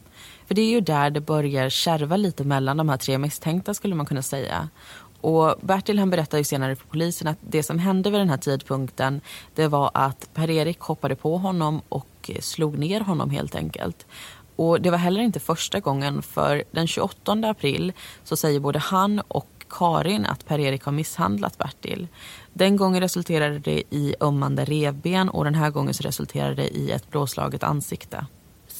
För 0.47 0.55
det 0.55 0.61
är 0.61 0.69
ju 0.69 0.81
där 0.81 1.09
det 1.09 1.21
börjar 1.21 1.69
kärva 1.69 2.17
lite 2.17 2.43
mellan 2.43 2.77
de 2.77 2.89
här 2.89 2.97
tre 2.97 3.17
misstänkta 3.17 3.73
skulle 3.73 3.95
man 3.95 4.05
kunna 4.05 4.21
säga. 4.21 4.69
Och 5.21 5.55
Bertil 5.61 5.99
han 5.99 6.09
berättar 6.09 6.37
ju 6.37 6.43
senare 6.43 6.75
för 6.75 6.87
polisen 6.87 7.27
att 7.27 7.37
det 7.41 7.63
som 7.63 7.79
hände 7.79 8.09
vid 8.09 8.19
den 8.19 8.29
här 8.29 8.37
tidpunkten 8.37 9.21
det 9.55 9.67
var 9.67 9.91
att 9.93 10.29
Per-Erik 10.33 10.79
hoppade 10.79 11.15
på 11.15 11.37
honom 11.37 11.81
och 11.89 12.31
slog 12.39 12.77
ner 12.77 13.01
honom 13.01 13.29
helt 13.29 13.55
enkelt. 13.55 14.05
Och 14.55 14.81
det 14.81 14.89
var 14.89 14.97
heller 14.97 15.21
inte 15.21 15.39
första 15.39 15.79
gången 15.79 16.21
för 16.21 16.63
den 16.71 16.87
28 16.87 17.31
april 17.31 17.93
så 18.23 18.35
säger 18.35 18.59
både 18.59 18.79
han 18.79 19.19
och 19.27 19.47
Karin 19.69 20.25
att 20.25 20.45
Per-Erik 20.45 20.83
har 20.83 20.91
misshandlat 20.91 21.57
Bertil. 21.57 22.07
Den 22.53 22.77
gången 22.77 23.01
resulterade 23.01 23.59
det 23.59 23.83
i 23.89 24.15
ömmande 24.21 24.65
revben 24.65 25.29
och 25.29 25.43
den 25.43 25.55
här 25.55 25.69
gången 25.69 25.93
så 25.93 26.03
resulterade 26.03 26.55
det 26.55 26.77
i 26.77 26.91
ett 26.91 27.09
blåslaget 27.09 27.63
ansikte. 27.63 28.25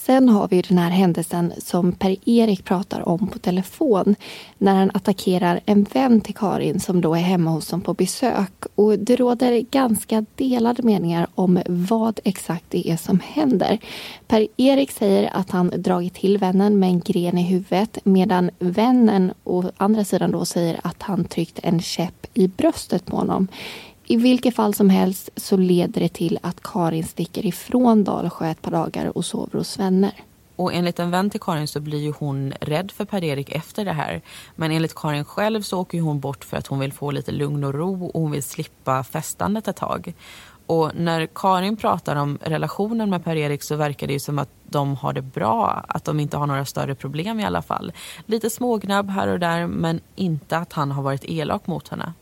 Sen 0.10 0.30
har 0.30 0.48
vi 0.48 0.62
den 0.62 0.78
här 0.78 0.90
händelsen 0.90 1.54
som 1.58 1.92
Per-Erik 1.92 2.66
pratar 2.66 3.10
om 3.10 3.28
på 3.28 3.40
telefon 3.40 4.16
när 4.58 4.76
han 4.76 4.92
attackerar 4.94 5.60
en 5.66 5.84
vän 5.84 6.22
till 6.22 6.36
Karin 6.36 6.80
som 6.80 7.02
då 7.02 7.16
är 7.16 7.20
hemma 7.20 7.52
hos 7.52 7.68
dem 7.68 7.82
på 7.82 7.94
besök. 7.94 8.52
Och 8.76 9.00
det 9.00 9.16
råder 9.16 9.66
ganska 9.72 10.26
delade 10.36 10.84
meningar 10.84 11.28
om 11.36 11.62
vad 11.68 12.20
exakt 12.24 12.66
det 12.70 12.90
är 12.90 12.98
som 12.98 13.20
händer. 13.20 13.78
Per-Erik 14.28 14.92
säger 14.92 15.30
att 15.34 15.52
han 15.52 15.72
dragit 15.76 16.14
till 16.14 16.38
vännen 16.38 16.80
med 16.80 16.90
en 16.90 17.00
gren 17.00 17.38
i 17.38 17.44
huvudet 17.44 17.98
medan 18.04 18.50
vännen 18.60 19.34
å 19.44 19.64
andra 19.78 20.04
sidan 20.04 20.32
då 20.32 20.46
säger 20.46 20.80
att 20.84 21.02
han 21.02 21.26
tryckt 21.26 21.60
en 21.64 21.82
käpp 21.82 22.28
i 22.34 22.48
bröstet 22.48 23.06
på 23.06 23.18
honom. 23.18 23.48
I 24.12 24.18
vilket 24.18 24.56
fall 24.56 24.74
som 24.74 24.90
helst 24.90 25.30
så 25.36 25.58
leder 25.58 26.02
det 26.02 26.14
till 26.14 26.40
att 26.42 26.64
Karin 26.64 27.04
sticker 27.04 27.46
ifrån 27.46 28.04
Dalsjö 28.04 28.48
ett 28.48 28.62
par 28.62 28.72
dagar 28.72 29.18
och 29.18 29.26
sover 29.26 29.58
hos 29.58 29.80
vänner. 29.80 30.12
Och 30.56 30.74
enligt 30.74 31.00
en 31.00 31.12
vän 31.12 31.30
till 31.30 31.40
Karin 31.40 31.68
så 31.68 31.80
blir 31.80 32.00
ju 32.00 32.14
hon 32.20 32.54
rädd 32.62 32.92
för 32.92 33.06
Per-Erik 33.06 33.50
efter 33.50 33.86
det 33.86 33.94
här. 33.94 34.22
Men 34.56 34.72
enligt 34.72 34.96
Karin 34.96 35.26
själv 35.26 35.62
så 35.62 35.80
åker 35.80 36.02
hon 36.02 36.20
bort 36.20 36.44
för 36.44 36.58
att 36.58 36.68
hon 36.68 36.80
vill 36.80 36.94
få 36.94 37.12
lite 37.12 37.32
lugn 37.32 37.64
och 37.64 37.74
ro 37.74 38.06
och 38.06 38.22
hon 38.22 38.32
vill 38.32 38.44
slippa 38.44 39.04
festandet 39.04 39.68
ett 39.68 39.76
tag. 39.76 40.14
Och 40.66 40.92
när 40.96 41.28
Karin 41.36 41.78
pratar 41.78 42.16
om 42.16 42.38
relationen 42.42 43.10
med 43.10 43.24
Per-Erik 43.24 43.64
så 43.64 43.76
verkar 43.76 44.08
det 44.08 44.14
ju 44.14 44.20
som 44.20 44.40
att 44.40 44.50
de 44.64 44.96
har 44.96 45.14
det 45.14 45.22
bra, 45.22 45.86
att 45.88 46.06
de 46.06 46.20
inte 46.20 46.38
har 46.38 46.48
några 46.48 46.66
större 46.66 46.96
problem 46.96 47.40
i 47.40 47.46
alla 47.46 47.62
fall. 47.62 47.92
Lite 48.26 48.50
smågnabb 48.50 49.10
här 49.10 49.28
och 49.28 49.40
där 49.40 49.68
men 49.68 50.02
inte 50.16 50.58
att 50.58 50.74
han 50.74 50.92
har 50.92 51.04
varit 51.04 51.26
elak 51.26 51.68
mot 51.68 51.88
henne. 51.88 52.14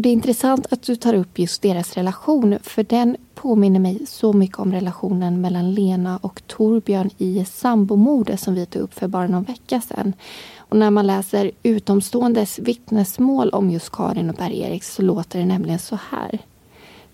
Och 0.00 0.02
Det 0.02 0.08
är 0.08 0.12
intressant 0.12 0.72
att 0.72 0.82
du 0.82 0.96
tar 0.96 1.14
upp 1.14 1.38
just 1.38 1.62
deras 1.62 1.94
relation 1.94 2.58
för 2.62 2.82
den 2.82 3.16
påminner 3.34 3.80
mig 3.80 4.06
så 4.06 4.32
mycket 4.32 4.58
om 4.58 4.72
relationen 4.72 5.40
mellan 5.40 5.74
Lena 5.74 6.16
och 6.22 6.42
Torbjörn 6.46 7.10
i 7.18 7.44
sambomordet 7.44 8.40
som 8.40 8.54
vi 8.54 8.66
tog 8.66 8.82
upp 8.82 8.94
för 8.94 9.08
bara 9.08 9.26
någon 9.26 9.42
vecka 9.42 9.80
sedan. 9.80 10.12
Och 10.58 10.76
när 10.76 10.90
man 10.90 11.06
läser 11.06 11.50
utomståendes 11.62 12.58
vittnesmål 12.58 13.50
om 13.50 13.70
just 13.70 13.92
Karin 13.92 14.30
och 14.30 14.36
Per-Erik 14.36 14.84
så 14.84 15.02
låter 15.02 15.38
det 15.38 15.46
nämligen 15.46 15.78
så 15.78 15.98
här. 16.10 16.38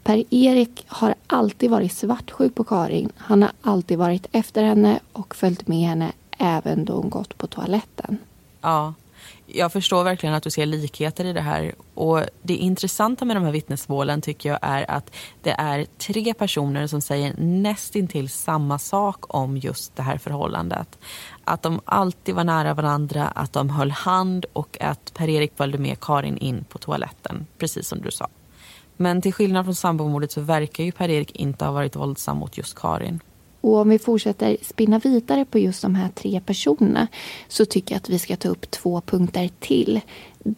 Per-Erik 0.02 0.84
har 0.86 1.14
alltid 1.26 1.70
varit 1.70 1.92
svartsjuk 1.92 2.54
på 2.54 2.64
Karin. 2.64 3.12
Han 3.16 3.42
har 3.42 3.52
alltid 3.60 3.98
varit 3.98 4.26
efter 4.32 4.62
henne 4.62 5.00
och 5.12 5.34
följt 5.34 5.68
med 5.68 5.88
henne 5.88 6.12
även 6.38 6.84
då 6.84 6.92
hon 6.92 7.10
gått 7.10 7.38
på 7.38 7.46
toaletten. 7.46 8.18
Ja, 8.60 8.94
jag 9.46 9.72
förstår 9.72 10.04
verkligen 10.04 10.34
att 10.34 10.42
du 10.42 10.50
ser 10.50 10.66
likheter 10.66 11.24
i 11.24 11.32
det 11.32 11.40
här. 11.40 11.74
Och 11.94 12.20
Det 12.42 12.54
intressanta 12.54 13.24
med 13.24 13.36
de 13.36 13.44
här 13.44 13.52
vittnesmålen 13.52 14.20
tycker 14.20 14.48
jag 14.48 14.58
är 14.62 14.90
att 14.90 15.14
det 15.42 15.50
är 15.50 15.86
tre 15.98 16.34
personer 16.34 16.86
som 16.86 17.00
säger 17.00 17.34
nästintill 17.38 18.28
samma 18.28 18.78
sak 18.78 19.34
om 19.34 19.56
just 19.56 19.96
det 19.96 20.02
här 20.02 20.18
förhållandet. 20.18 20.98
Att 21.44 21.62
de 21.62 21.80
alltid 21.84 22.34
var 22.34 22.44
nära 22.44 22.74
varandra, 22.74 23.28
att 23.28 23.52
de 23.52 23.70
höll 23.70 23.90
hand 23.90 24.46
och 24.52 24.76
att 24.80 25.14
Per-Erik 25.14 25.52
följde 25.56 25.78
med 25.78 26.00
Karin 26.00 26.38
in 26.38 26.64
på 26.64 26.78
toaletten, 26.78 27.46
precis 27.58 27.88
som 27.88 28.00
du 28.00 28.10
sa. 28.10 28.28
Men 28.96 29.22
till 29.22 29.32
skillnad 29.32 29.64
från 29.64 29.74
sambomordet 29.74 30.32
så 30.32 30.40
verkar 30.40 30.84
ju 30.84 30.92
Per-Erik 30.92 31.30
inte 31.30 31.64
ha 31.64 31.72
varit 31.72 31.96
våldsam 31.96 32.36
mot 32.36 32.58
just 32.58 32.78
Karin. 32.78 33.20
Och 33.66 33.76
om 33.76 33.88
vi 33.88 33.98
fortsätter 33.98 34.56
spinna 34.62 34.98
vidare 34.98 35.44
på 35.44 35.58
just 35.58 35.82
de 35.82 35.94
här 35.94 36.08
tre 36.08 36.40
personerna 36.40 37.06
så 37.48 37.64
tycker 37.64 37.94
jag 37.94 37.96
att 37.96 38.08
vi 38.08 38.18
ska 38.18 38.36
ta 38.36 38.48
upp 38.48 38.70
två 38.70 39.00
punkter 39.00 39.50
till 39.60 40.00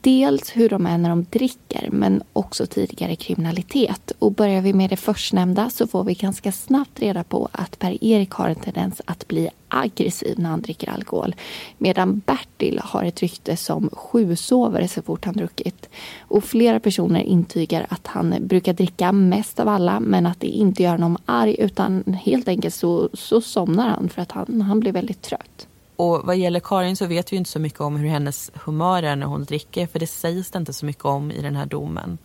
dels 0.01 0.57
hur 0.57 0.69
de 0.69 0.87
är 0.87 0.99
när 0.99 1.09
de 1.09 1.27
dricker 1.31 1.89
men 1.91 2.23
också 2.33 2.67
tidigare 2.67 3.17
kriminalitet. 3.17 4.13
Och 4.19 4.33
börjar 4.33 4.61
vi 4.61 4.73
med 4.73 4.91
det 4.91 4.97
förstnämnda 4.97 5.71
så 5.71 5.87
får 5.87 6.05
vi 6.05 6.15
ganska 6.15 6.53
snabbt 6.53 7.01
reda 7.01 7.25
på 7.25 7.49
att 7.53 7.79
Per-Erik 7.79 8.31
har 8.31 8.49
en 8.49 8.55
tendens 8.55 9.03
att 9.05 9.29
bli 9.29 9.51
aggressiv 9.69 10.39
när 10.39 10.51
han 10.51 10.63
dricker 10.63 10.91
alkohol. 10.91 11.35
Medan 11.79 12.23
Bertil 12.27 12.81
har 12.85 13.05
ett 13.05 13.21
rykte 13.21 13.57
som 13.57 13.91
sjusovare 13.93 14.89
så 14.89 15.03
fort 15.03 15.25
han 15.25 15.35
druckit. 15.35 15.89
Och 16.21 16.45
flera 16.45 16.81
personer 16.81 17.21
intygar 17.21 17.87
att 17.89 18.07
han 18.07 18.35
brukar 18.41 18.73
dricka 18.73 19.13
mest 19.13 19.61
av 19.61 19.69
alla 19.69 20.01
men 20.01 20.27
att 20.27 20.41
det 20.41 20.47
inte 20.47 20.83
gör 20.83 20.93
honom 20.93 21.17
arg 21.25 21.57
utan 21.59 22.05
helt 22.25 22.49
enkelt 22.49 22.75
så, 22.75 23.09
så 23.13 23.41
somnar 23.41 23.89
han 23.89 24.09
för 24.09 24.23
att 24.23 24.33
han, 24.33 24.63
han 24.63 24.81
blir 24.81 24.93
väldigt 24.93 25.23
trött. 25.23 25.69
Och 25.99 26.21
vad 26.25 26.37
gäller 26.37 26.61
Karin 26.61 26.97
så 26.97 27.07
vet 27.07 27.33
vi 27.33 27.37
inte 27.37 27.51
så 27.51 27.59
mycket 27.59 27.81
om 27.81 27.97
hur 27.97 28.09
hennes 28.09 28.51
humör 28.55 29.03
är 29.03 29.17
när 29.17 29.27
hon 29.27 29.45
dricker 29.45 29.87
för 29.87 29.99
det 29.99 30.07
sägs 30.07 30.51
det 30.51 30.59
inte 30.59 30.73
så 30.73 30.87
mycket 30.87 31.05
om 31.05 31.31
i 31.31 31.43
den 31.43 31.57
här 31.57 31.67
domen. 31.67 32.19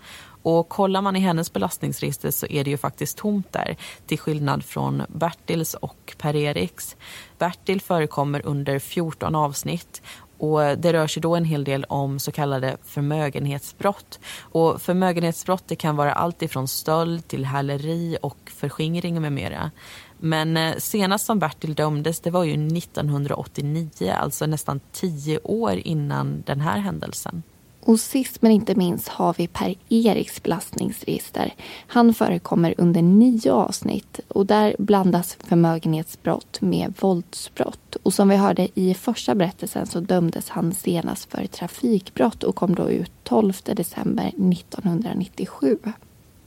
Och 0.44 0.70
kollar 0.70 1.02
man 1.02 1.16
i 1.16 1.20
hennes 1.20 1.54
belastningsregister 1.54 2.32
så 2.32 2.46
är 2.46 2.64
det 2.64 2.70
ju 2.70 2.78
faktiskt 2.78 3.18
tomt 3.18 3.54
där 3.54 3.78
till 4.08 4.20
skillnad 4.20 4.66
från 4.66 5.04
Bertils 5.08 5.74
och 5.74 6.16
Per-Eriks. 6.18 6.96
Bertil 7.38 7.82
förekommer 7.82 8.46
under 8.46 8.80
14 8.80 9.36
avsnitt 9.36 10.02
och 10.43 10.77
det 10.77 10.93
rör 10.93 11.08
sig 11.08 11.21
då 11.21 11.36
en 11.36 11.45
hel 11.45 11.63
del 11.63 11.84
om 11.84 12.19
så 12.19 12.32
kallade 12.32 12.77
förmögenhetsbrott. 12.84 14.19
Och 14.39 14.82
förmögenhetsbrott 14.82 15.63
det 15.67 15.75
kan 15.75 15.95
vara 15.95 16.13
allt 16.13 16.41
ifrån 16.41 16.67
stöld 16.67 17.27
till 17.27 17.45
häleri 17.45 18.17
och 18.21 18.51
förskingring 18.56 19.21
med 19.21 19.32
mera. 19.32 19.71
Men 20.17 20.58
eh, 20.58 20.75
senast 20.77 21.25
som 21.25 21.39
Bertil 21.39 21.73
dömdes 21.73 22.19
det 22.19 22.32
var 22.32 22.43
ju 22.43 22.77
1989, 22.77 24.13
alltså 24.17 24.45
nästan 24.45 24.79
tio 24.91 25.39
år 25.43 25.73
innan 25.73 26.43
den 26.45 26.62
här 26.62 26.77
händelsen. 26.77 27.43
Och 27.86 28.00
sist 28.00 28.41
men 28.41 28.52
inte 28.52 28.76
minst 28.76 29.08
har 29.08 29.36
vi 29.38 29.48
Per-Eriks 29.48 30.43
belastningsregister. 30.43 31.54
Han 31.88 32.13
förekommer 32.13 32.76
under 32.78 33.02
nio 33.02 33.52
avsnitt 33.52 34.19
och 34.28 34.46
där 34.46 34.76
blandas 34.80 35.38
förmögenhetsbrott 35.39 36.62
med 36.62 36.93
våldsbrott. 37.00 37.96
Och 38.04 38.13
som 38.13 38.30
vi 38.30 38.36
hörde 38.36 38.67
i 38.74 38.93
första 38.93 39.36
berättelsen 39.36 39.88
så 39.88 40.00
dömdes 40.00 40.50
han 40.50 40.74
senast 40.74 41.32
för 41.32 41.48
trafikbrott 41.48 42.43
och 42.43 42.56
kom 42.56 42.76
då 42.76 42.89
ut 42.89 43.12
12 43.24 43.54
december 43.63 44.28
1997. 44.28 45.78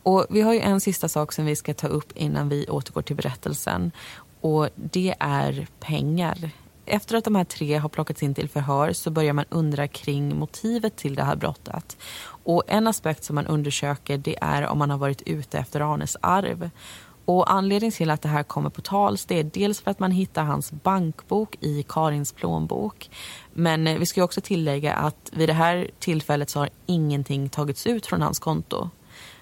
Och 0.03 0.27
vi 0.31 0.41
har 0.41 0.53
ju 0.53 0.61
en 0.61 0.81
sista 0.81 1.09
sak 1.09 1.33
som 1.33 1.45
vi 1.45 1.57
ska 1.57 1.75
ta 1.75 1.87
upp 1.87 2.13
innan 2.15 2.49
vi 2.49 2.67
återgår 2.69 3.03
till 3.03 3.17
berättelsen. 3.17 3.93
Och 4.41 4.69
det 4.75 5.15
är 5.19 5.67
pengar. 5.81 6.51
Efter 6.87 7.17
att 7.17 7.25
de 7.25 7.35
här 7.35 7.45
tre 7.45 7.77
har 7.77 7.89
plockats 7.89 8.23
in 8.23 8.35
till 8.35 8.49
förhör 8.49 8.93
så 8.93 9.11
börjar 9.11 9.33
man 9.33 9.45
undra 9.49 9.89
kring 9.89 10.39
motivet 10.39 10.97
till 10.97 11.15
det 11.15 11.23
här 11.23 11.37
brottet. 11.37 11.97
Och 12.27 12.63
en 12.67 12.87
aspekt 12.87 13.25
som 13.25 13.35
man 13.35 13.47
undersöker 13.47 14.19
det 14.19 14.37
är 14.41 14.67
om 14.67 14.79
man 14.79 14.91
har 14.91 14.99
varit 14.99 15.23
ute 15.23 15.59
efter 15.59 15.81
Arnes 15.81 16.17
arv. 16.21 16.71
Och 17.25 17.53
anledningen 17.53 17.93
till 17.93 18.11
att 18.11 18.23
det 18.23 18.29
här 18.29 18.43
kommer 18.43 18.71
på 18.71 18.81
tals 18.81 19.25
det 19.25 19.39
är 19.41 19.45
dels 19.45 19.81
för 19.81 19.91
att 19.91 19.99
man 19.99 20.11
hittar 20.11 20.45
hans 20.45 20.73
bankbok 20.73 21.57
i 21.61 21.83
Karins 21.83 22.33
plånbok. 22.33 23.11
Men 23.53 23.99
vi 23.99 24.07
ska 24.07 24.25
också 24.25 24.41
tillägga 24.41 24.95
att 24.95 25.31
vid 25.33 25.49
det 25.49 25.53
här 25.53 25.91
tillfället 25.99 26.51
så 26.51 26.59
har 26.59 26.69
ingenting 26.87 27.49
tagits 27.49 27.87
ut 27.87 28.07
från 28.07 28.23
hans 28.23 28.39
konto. 28.39 28.91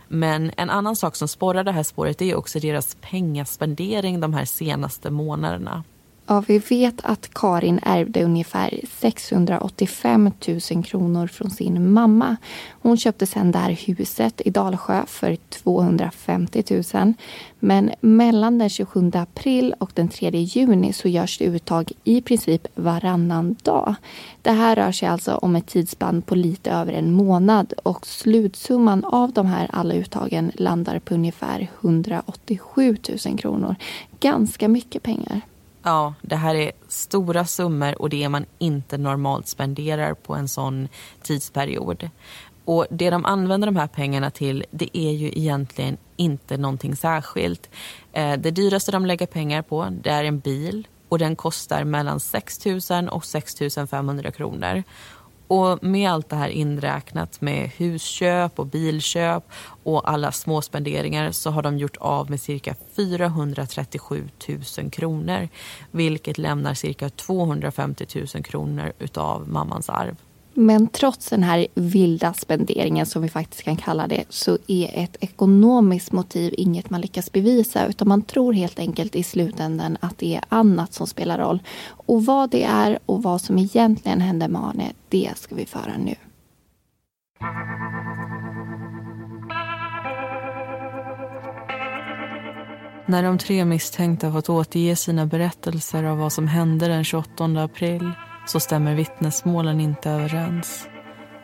Men 0.08 0.52
en 0.56 0.70
annan 0.70 0.96
sak 0.96 1.16
som 1.16 1.28
sporrar 1.28 1.64
det 1.64 1.72
här 1.72 1.82
spåret 1.82 2.22
är 2.22 2.36
också 2.36 2.60
deras 2.60 2.96
pengaspendering 3.00 4.20
de 4.20 4.34
här 4.34 4.44
senaste 4.44 5.10
månaderna. 5.10 5.84
Ja, 6.26 6.44
vi 6.46 6.58
vet 6.58 7.00
att 7.02 7.34
Karin 7.34 7.80
ärvde 7.82 8.24
ungefär 8.24 8.80
685 8.98 10.30
000 10.70 10.84
kronor 10.84 11.26
från 11.26 11.50
sin 11.50 11.92
mamma. 11.92 12.36
Hon 12.70 12.96
köpte 12.96 13.26
sen 13.26 13.52
det 13.52 13.58
här 13.58 13.70
huset 13.70 14.42
i 14.44 14.50
Dalsjö 14.50 15.02
för 15.06 15.36
250 15.36 16.82
000. 16.94 17.14
Men 17.58 17.90
mellan 18.00 18.58
den 18.58 18.70
27 18.70 19.10
april 19.14 19.74
och 19.78 19.90
den 19.94 20.08
3 20.08 20.30
juni 20.30 20.92
så 20.92 21.08
görs 21.08 21.38
det 21.38 21.44
uttag 21.44 21.92
i 22.04 22.20
princip 22.20 22.66
varannan 22.74 23.56
dag. 23.62 23.94
Det 24.42 24.52
här 24.52 24.76
rör 24.76 24.92
sig 24.92 25.08
alltså 25.08 25.34
om 25.34 25.56
ett 25.56 25.66
tidsspann 25.66 26.22
på 26.22 26.34
lite 26.34 26.70
över 26.70 26.92
en 26.92 27.12
månad 27.12 27.72
och 27.82 28.06
slutsumman 28.06 29.04
av 29.04 29.32
de 29.32 29.46
här 29.46 29.70
alla 29.72 29.94
uttagen 29.94 30.52
landar 30.54 30.98
på 30.98 31.14
ungefär 31.14 31.70
187 31.80 32.96
000 33.26 33.38
kronor. 33.38 33.74
Ganska 34.20 34.68
mycket 34.68 35.02
pengar. 35.02 35.40
Ja, 35.86 36.14
det 36.22 36.36
här 36.36 36.54
är 36.54 36.72
stora 36.88 37.44
summor 37.44 38.02
och 38.02 38.08
det 38.08 38.24
är 38.24 38.28
man 38.28 38.46
inte 38.58 38.98
normalt 38.98 39.48
spenderar 39.48 40.14
på 40.14 40.34
en 40.34 40.48
sån 40.48 40.88
tidsperiod. 41.22 42.10
Och 42.64 42.86
det 42.90 43.10
de 43.10 43.24
använder 43.24 43.66
de 43.66 43.76
här 43.76 43.86
pengarna 43.86 44.30
till 44.30 44.64
det 44.70 44.98
är 44.98 45.10
ju 45.10 45.28
egentligen 45.28 45.96
inte 46.16 46.56
någonting 46.56 46.96
särskilt. 46.96 47.70
Eh, 48.12 48.36
det 48.38 48.50
dyraste 48.50 48.92
de 48.92 49.06
lägger 49.06 49.26
pengar 49.26 49.62
på 49.62 49.88
det 50.02 50.10
är 50.10 50.24
en 50.24 50.38
bil 50.38 50.88
och 51.08 51.18
den 51.18 51.36
kostar 51.36 51.84
mellan 51.84 52.20
6 52.20 52.66
000 52.90 53.08
och 53.08 53.24
6 53.24 53.54
500 53.90 54.30
kronor. 54.30 54.82
Och 55.46 55.84
med 55.84 56.10
allt 56.10 56.28
det 56.28 56.36
här 56.36 56.48
inräknat 56.48 57.40
med 57.40 57.70
husköp 57.76 58.58
och 58.58 58.66
bilköp 58.66 59.44
och 59.84 60.10
alla 60.10 60.32
småspenderingar 60.32 61.32
så 61.32 61.50
har 61.50 61.62
de 61.62 61.78
gjort 61.78 61.96
av 61.96 62.30
med 62.30 62.40
cirka 62.40 62.74
437 62.96 64.28
000 64.78 64.90
kronor 64.90 65.48
vilket 65.90 66.38
lämnar 66.38 66.74
cirka 66.74 67.08
250 67.10 68.06
000 68.34 68.44
kronor 68.44 68.92
utav 68.98 69.48
mammans 69.48 69.90
arv. 69.90 70.16
Men 70.56 70.88
trots 70.88 71.28
den 71.28 71.42
här 71.42 71.66
vilda 71.74 72.34
spenderingen, 72.34 73.06
som 73.06 73.22
vi 73.22 73.28
faktiskt 73.28 73.62
kan 73.62 73.76
kalla 73.76 74.06
det, 74.06 74.24
så 74.28 74.58
är 74.66 74.90
ett 74.94 75.16
ekonomiskt 75.20 76.12
motiv 76.12 76.54
inget 76.58 76.90
man 76.90 77.00
lyckas 77.00 77.32
bevisa, 77.32 77.86
utan 77.86 78.08
man 78.08 78.22
tror 78.22 78.52
helt 78.52 78.78
enkelt 78.78 79.16
i 79.16 79.22
slutändan 79.22 79.96
att 80.00 80.18
det 80.18 80.34
är 80.34 80.44
annat 80.48 80.92
som 80.92 81.06
spelar 81.06 81.38
roll. 81.38 81.62
Och 81.88 82.24
vad 82.24 82.50
det 82.50 82.64
är 82.64 82.98
och 83.06 83.22
vad 83.22 83.40
som 83.40 83.58
egentligen 83.58 84.20
hände 84.20 84.48
med 84.48 84.64
Arne, 84.64 84.92
det 85.08 85.30
ska 85.36 85.54
vi 85.54 85.66
föra 85.66 85.96
nu. 85.96 86.14
När 93.06 93.22
de 93.22 93.38
tre 93.38 93.64
misstänkta 93.64 94.32
fått 94.32 94.48
återge 94.48 94.96
sina 94.96 95.26
berättelser 95.26 96.04
av 96.04 96.18
vad 96.18 96.32
som 96.32 96.48
hände 96.48 96.88
den 96.88 97.04
28 97.04 97.44
april 97.44 98.12
så 98.46 98.60
stämmer 98.60 98.94
vittnesmålen 98.94 99.80
inte 99.80 100.10
överens. 100.10 100.88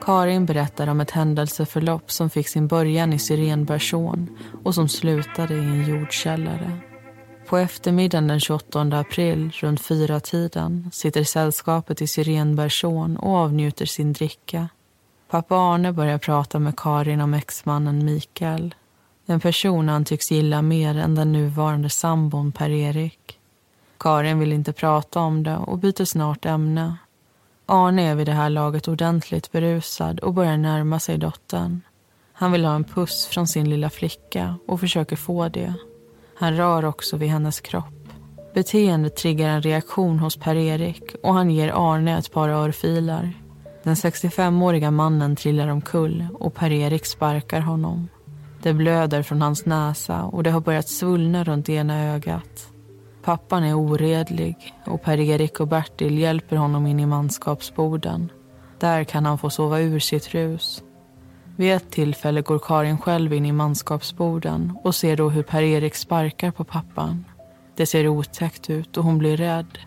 Karin 0.00 0.46
berättar 0.46 0.86
om 0.86 1.00
ett 1.00 1.10
händelseförlopp 1.10 2.10
som 2.10 2.30
fick 2.30 2.48
sin 2.48 2.68
början 2.68 3.12
i 3.12 3.18
Syrenbergsån 3.18 4.38
och 4.64 4.74
som 4.74 4.88
slutade 4.88 5.54
i 5.54 5.58
en 5.58 5.88
jordkällare. 5.88 6.80
På 7.48 7.56
eftermiddagen 7.56 8.28
den 8.28 8.40
28 8.40 8.80
april, 8.80 9.50
runt 9.60 9.80
fyra 9.80 10.20
tiden 10.20 10.90
sitter 10.92 11.24
sällskapet 11.24 12.02
i 12.02 12.06
Syrenbergsån 12.06 13.16
och 13.16 13.36
avnjuter 13.36 13.86
sin 13.86 14.12
dricka. 14.12 14.68
Pappa 15.30 15.56
Arne 15.56 15.92
börjar 15.92 16.18
prata 16.18 16.58
med 16.58 16.76
Karin 16.76 17.20
om 17.20 17.34
exmannen 17.34 18.04
Mikael. 18.04 18.74
En 19.26 19.40
person 19.40 19.88
han 19.88 20.04
tycks 20.04 20.30
gilla 20.30 20.62
mer 20.62 20.98
än 20.98 21.14
den 21.14 21.32
nuvarande 21.32 21.88
sambon 21.88 22.52
Per-Erik. 22.52 23.39
Karin 24.00 24.38
vill 24.38 24.52
inte 24.52 24.72
prata 24.72 25.20
om 25.20 25.42
det 25.42 25.56
och 25.56 25.78
byter 25.78 26.04
snart 26.04 26.46
ämne. 26.46 26.96
Arne 27.66 28.02
är 28.02 28.14
vid 28.14 28.26
det 28.26 28.32
här 28.32 28.50
laget 28.50 28.88
ordentligt 28.88 29.52
berusad 29.52 30.20
och 30.20 30.34
börjar 30.34 30.56
närma 30.56 31.00
sig 31.00 31.18
dottern. 31.18 31.80
Han 32.32 32.52
vill 32.52 32.64
ha 32.64 32.74
en 32.74 32.84
puss 32.84 33.26
från 33.26 33.46
sin 33.46 33.70
lilla 33.70 33.90
flicka 33.90 34.54
och 34.68 34.80
försöker 34.80 35.16
få 35.16 35.48
det. 35.48 35.74
Han 36.36 36.56
rör 36.56 36.84
också 36.84 37.16
vid 37.16 37.28
hennes 37.28 37.60
kropp. 37.60 38.08
Beteendet 38.54 39.16
triggar 39.16 39.48
en 39.48 39.62
reaktion 39.62 40.18
hos 40.18 40.36
Per-Erik 40.36 41.14
och 41.22 41.34
han 41.34 41.50
ger 41.50 41.72
Arne 41.74 42.18
ett 42.18 42.32
par 42.32 42.48
örfilar. 42.48 43.32
Den 43.82 43.94
65-åriga 43.94 44.90
mannen 44.90 45.36
trillar 45.36 45.68
omkull 45.68 46.26
och 46.34 46.54
Per-Erik 46.54 47.06
sparkar 47.06 47.60
honom. 47.60 48.08
Det 48.62 48.72
blöder 48.72 49.22
från 49.22 49.42
hans 49.42 49.66
näsa 49.66 50.22
och 50.22 50.42
det 50.42 50.50
har 50.50 50.60
börjat 50.60 50.88
svullna 50.88 51.44
runt 51.44 51.68
ena 51.68 52.14
ögat. 52.14 52.69
Pappan 53.22 53.64
är 53.64 53.74
oredlig 53.74 54.74
och 54.86 55.02
Per-Erik 55.02 55.60
och 55.60 55.68
Bertil 55.68 56.18
hjälper 56.18 56.56
honom 56.56 56.86
in 56.86 57.00
i 57.00 57.06
manskapsborden. 57.06 58.32
Där 58.78 59.04
kan 59.04 59.26
han 59.26 59.38
få 59.38 59.50
sova 59.50 59.80
ur 59.80 59.98
sitt 59.98 60.34
rus. 60.34 60.82
Vid 61.56 61.72
ett 61.72 61.90
tillfälle 61.90 62.42
går 62.42 62.58
Karin 62.58 62.98
själv 62.98 63.32
in 63.32 63.46
i 63.46 63.52
manskapsborden 63.52 64.78
och 64.82 64.94
ser 64.94 65.16
då 65.16 65.28
hur 65.28 65.42
Per-Erik 65.42 65.94
sparkar 65.94 66.50
på 66.50 66.64
pappan. 66.64 67.24
Det 67.76 67.86
ser 67.86 68.08
otäckt 68.08 68.70
ut 68.70 68.96
och 68.96 69.04
hon 69.04 69.18
blir 69.18 69.36
rädd. 69.36 69.78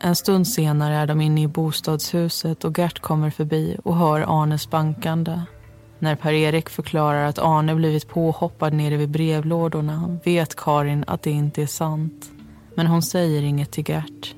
En 0.00 0.16
stund 0.16 0.48
senare 0.48 0.94
är 0.94 1.06
de 1.06 1.20
inne 1.20 1.42
i 1.42 1.48
bostadshuset 1.48 2.64
och 2.64 2.78
Gert 2.78 2.98
kommer 2.98 3.30
förbi 3.30 3.76
och 3.84 3.96
hör 3.96 4.42
Arnes 4.42 4.70
bankande. 4.70 5.40
När 5.98 6.16
Per-Erik 6.16 6.68
förklarar 6.68 7.24
att 7.24 7.38
Arne 7.38 7.74
blivit 7.74 8.08
påhoppad 8.08 8.72
nere 8.72 8.96
vid 8.96 9.10
brevlådorna 9.10 10.18
vet 10.24 10.56
Karin 10.56 11.04
att 11.06 11.22
det 11.22 11.30
inte 11.30 11.62
är 11.62 11.66
sant. 11.66 12.30
Men 12.80 12.86
hon 12.86 13.02
säger 13.02 13.42
inget 13.42 13.70
till 13.70 13.84
Gert. 13.88 14.34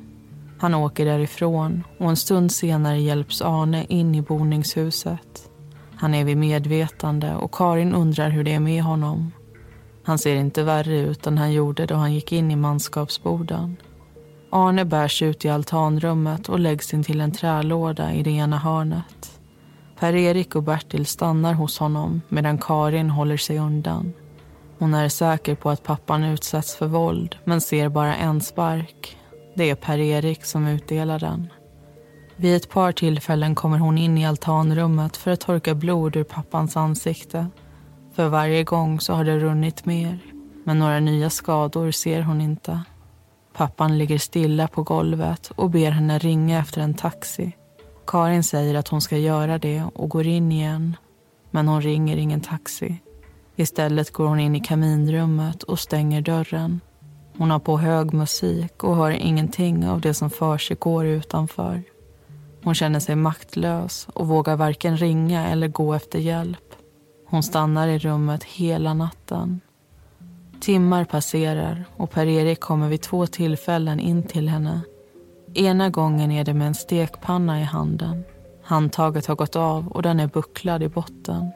Han 0.59 0.75
åker 0.75 1.05
därifrån 1.05 1.85
och 1.99 2.09
en 2.09 2.17
stund 2.17 2.53
senare 2.53 3.01
hjälps 3.01 3.43
Arne 3.43 3.85
in 3.89 4.15
i 4.15 4.23
boningshuset. 4.23 5.51
Han 5.97 6.15
är 6.15 6.25
vid 6.25 6.37
medvetande 6.37 7.35
och 7.35 7.55
Karin 7.55 7.95
undrar 7.95 8.31
hur 8.31 8.45
det 8.45 8.55
är 8.55 8.61
med 8.61 8.83
honom. 8.83 9.33
Han 10.05 10.19
ser 10.19 10.37
inte 10.37 10.63
värre 10.63 10.99
ut 10.99 11.27
än 11.27 11.39
han 11.39 11.53
gjorde 11.53 11.87
då 11.87 11.95
han 11.95 12.15
gick 12.15 12.33
in 12.33 12.51
i 12.51 12.57
manskapsboden. 12.57 13.77
Arne 14.51 14.85
bärs 14.85 15.23
ut 15.23 15.45
i 15.45 15.49
altanrummet 15.49 16.49
och 16.49 16.61
läggs 16.61 16.95
in 16.95 17.05
till 17.05 17.21
en 17.21 17.33
trälåda 17.33 18.13
i 18.13 18.23
det 18.23 18.31
ena 18.31 18.59
hörnet. 18.59 19.41
Per-Erik 19.99 20.55
och 20.55 20.63
Bertil 20.63 21.07
stannar 21.07 21.55
hos 21.55 21.79
honom 21.79 22.21
medan 22.29 22.59
Karin 22.59 23.11
håller 23.11 23.37
sig 23.37 23.59
undan. 23.59 24.13
Hon 24.83 24.95
är 24.95 25.09
säker 25.09 25.55
på 25.55 25.71
att 25.71 25.83
pappan 25.83 26.25
utsätts 26.25 26.77
för 26.77 26.87
våld 26.87 27.37
men 27.45 27.61
ser 27.61 27.89
bara 27.89 28.17
en 28.17 28.41
spark. 28.41 29.17
Det 29.55 29.71
är 29.71 29.75
Per-Erik 29.75 30.45
som 30.45 30.67
utdelar 30.67 31.19
den. 31.19 31.49
Vid 32.37 32.57
ett 32.57 32.71
par 32.71 32.93
tillfällen 32.93 33.55
kommer 33.55 33.79
hon 33.79 33.99
in 33.99 34.19
i 34.19 34.27
altanrummet 34.27 35.17
för 35.17 35.31
att 35.31 35.41
torka 35.41 35.75
blod 35.75 36.17
ur 36.17 36.25
pappans 36.25 36.77
ansikte. 36.77 37.47
För 38.15 38.29
varje 38.29 38.65
gång 38.65 39.01
så 39.01 39.13
har 39.13 39.25
det 39.25 39.39
runnit 39.39 39.85
mer, 39.85 40.19
men 40.65 40.79
några 40.79 41.01
nya 41.01 41.31
skador 41.31 41.91
ser 41.91 42.23
hon 42.23 42.41
inte. 42.41 42.81
Pappan 43.53 43.99
ligger 43.99 44.19
stilla 44.19 44.69
på 44.69 44.83
golvet 44.83 45.53
och 45.57 45.71
ber 45.71 45.91
henne 45.91 46.19
ringa 46.19 46.59
efter 46.59 46.81
en 46.81 46.95
taxi. 46.95 47.53
Karin 48.07 48.45
säger 48.45 48.75
att 48.75 48.89
hon 48.89 49.01
ska 49.01 49.17
göra 49.17 49.59
det 49.59 49.85
och 49.95 50.09
går 50.09 50.27
in 50.27 50.53
igen. 50.53 50.97
Men 51.51 51.69
hon 51.69 51.83
ringer 51.83 52.17
ingen 52.17 52.41
taxi. 52.41 53.01
Istället 53.57 54.13
går 54.13 54.27
hon 54.27 54.41
in 54.41 54.57
i 54.57 54.61
kaminrummet 54.61 55.63
och 55.63 55.79
stänger 55.79 56.21
dörren. 56.21 56.81
Hon 57.39 57.51
har 57.51 57.59
på 57.59 57.79
hög 57.79 58.15
musik 58.15 58.85
och 58.85 58.97
hör 58.97 59.11
ingenting 59.11 59.89
av 59.89 60.01
det 60.01 60.15
som 60.15 60.31
försiggår 60.31 61.07
utanför. 61.07 61.83
Hon 62.65 62.75
känner 62.75 63.01
sig 63.01 63.17
maktlös 63.17 64.09
och 64.15 64.29
vågar 64.29 64.57
varken 64.57 64.97
ringa 64.97 65.49
eller 65.49 65.69
gå 65.69 65.95
efter 65.95 66.19
hjälp. 66.19 66.75
Hon 67.27 67.43
stannar 67.43 67.89
i 67.89 67.99
rummet 67.99 68.45
hela 68.45 68.95
natten. 68.95 69.61
Timmar 70.61 71.05
passerar 71.05 71.85
och 71.97 72.11
Per-Erik 72.11 72.61
kommer 72.61 72.89
vid 72.89 73.03
två 73.03 73.27
tillfällen 73.27 74.01
in 74.01 74.23
till 74.23 74.49
henne. 74.49 74.81
Ena 75.55 75.91
gången 75.91 76.31
är 76.31 76.45
det 76.45 76.55
med 76.55 76.67
en 76.67 76.75
stekpanna 76.75 77.61
i 77.61 77.65
handen. 77.65 78.25
Handtaget 78.63 79.27
har 79.27 79.35
gått 79.35 79.57
av 79.57 79.89
och 79.89 80.03
den 80.03 80.21
är 80.21 80.27
bucklad 80.27 80.83
i 80.83 80.89
botten. 80.89 81.51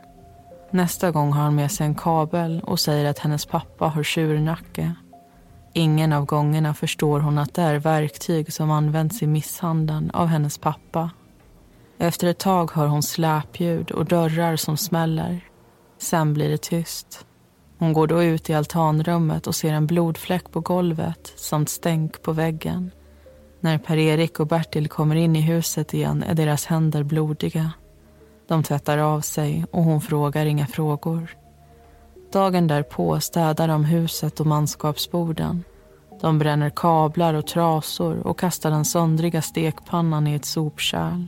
Nästa 0.71 1.11
gång 1.11 1.33
har 1.33 1.43
han 1.43 1.55
med 1.55 1.73
sig 1.73 1.87
en 1.87 1.95
kabel 1.95 2.61
och 2.65 2.81
säger 2.81 3.05
att 3.05 3.19
hennes 3.19 3.47
pappa 3.47 3.87
har 3.87 4.03
tjurnacke. 4.03 4.95
Ingen 5.73 6.13
av 6.13 6.25
gångerna 6.25 6.75
förstår 6.75 7.21
hon 7.21 7.39
att 7.39 7.55
det 7.55 7.63
är 7.63 7.79
verktyg 7.79 8.53
som 8.53 8.71
används 8.71 9.23
i 9.23 9.27
misshandeln 9.27 10.11
av 10.11 10.27
hennes 10.27 10.59
pappa. 10.59 11.11
Efter 11.99 12.27
ett 12.27 12.39
tag 12.39 12.73
hör 12.73 12.87
hon 12.87 13.03
släpljud 13.03 13.91
och 13.91 14.05
dörrar 14.05 14.57
som 14.57 14.77
smäller. 14.77 15.41
Sen 15.99 16.35
blir 16.35 16.49
det 16.49 16.63
tyst. 16.63 17.27
Hon 17.79 17.93
går 17.93 18.07
då 18.07 18.23
ut 18.23 18.51
i 18.51 18.55
altanrummet 18.55 19.47
och 19.47 19.55
ser 19.55 19.73
en 19.73 19.87
blodfläck 19.87 20.53
på 20.53 20.61
golvet 20.61 21.33
samt 21.37 21.69
stänk 21.69 22.23
på 22.23 22.33
väggen. 22.33 22.91
När 23.61 23.79
Per-Erik 23.79 24.41
och 24.41 24.47
Bertil 24.47 24.89
kommer 24.89 25.17
in 25.17 25.37
i 25.37 25.41
huset 25.41 25.95
igen 25.95 26.23
är 26.23 26.35
deras 26.35 26.67
händer 26.67 27.03
blodiga. 27.03 27.73
De 28.49 28.63
tvättar 28.63 28.99
av 28.99 29.21
sig 29.21 29.65
och 29.71 29.83
hon 29.83 30.01
frågar 30.01 30.47
inga 30.47 30.67
frågor. 30.67 31.37
Dagen 32.33 32.67
därpå 32.67 33.21
städar 33.21 33.69
de 33.69 33.85
huset 33.85 34.41
och 34.41 34.47
manskapsborden. 34.47 35.65
De 36.21 36.39
bränner 36.39 36.71
kablar 36.71 37.35
och 37.35 37.47
trasor 37.47 38.27
och 38.27 38.39
kastar 38.39 38.71
den 38.71 38.85
söndriga 38.85 39.43
stekpannan 39.43 40.27
i 40.27 40.35
ett 40.35 40.45
sopkärl. 40.45 41.27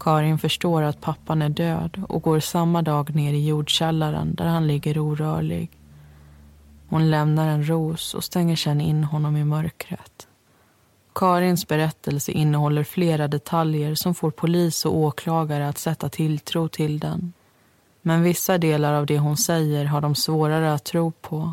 Karin 0.00 0.38
förstår 0.38 0.82
att 0.82 1.00
pappan 1.00 1.42
är 1.42 1.48
död 1.48 2.04
och 2.08 2.22
går 2.22 2.40
samma 2.40 2.82
dag 2.82 3.14
ner 3.14 3.32
i 3.32 3.46
jordkällaren 3.46 4.34
där 4.34 4.46
han 4.46 4.66
ligger 4.66 4.98
orörlig. 4.98 5.70
Hon 6.88 7.10
lämnar 7.10 7.48
en 7.48 7.68
ros 7.68 8.14
och 8.14 8.24
stänger 8.24 8.56
sedan 8.56 8.80
in 8.80 9.04
honom 9.04 9.36
i 9.36 9.44
mörkret. 9.44 10.27
Karins 11.18 11.68
berättelse 11.68 12.32
innehåller 12.32 12.84
flera 12.84 13.28
detaljer 13.28 13.94
som 13.94 14.14
får 14.14 14.30
polis 14.30 14.84
och 14.84 14.96
åklagare 14.96 15.68
att 15.68 15.78
sätta 15.78 16.08
tilltro 16.08 16.68
till 16.68 16.98
den. 16.98 17.32
Men 18.02 18.22
vissa 18.22 18.58
delar 18.58 18.92
av 18.92 19.06
det 19.06 19.18
hon 19.18 19.36
säger 19.36 19.84
har 19.84 20.00
de 20.00 20.14
svårare 20.14 20.74
att 20.74 20.84
tro 20.84 21.10
på. 21.10 21.52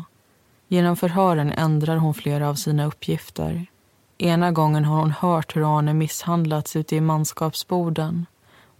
Genom 0.68 0.96
förhören 0.96 1.52
ändrar 1.52 1.96
hon 1.96 2.14
flera 2.14 2.48
av 2.48 2.54
sina 2.54 2.86
uppgifter. 2.86 3.66
Ena 4.18 4.52
gången 4.52 4.84
har 4.84 5.00
hon 5.00 5.10
hört 5.10 5.56
hur 5.56 5.78
Arne 5.78 5.94
misshandlats 5.94 6.76
ute 6.76 6.96
i 6.96 7.00
manskapsboden 7.00 8.26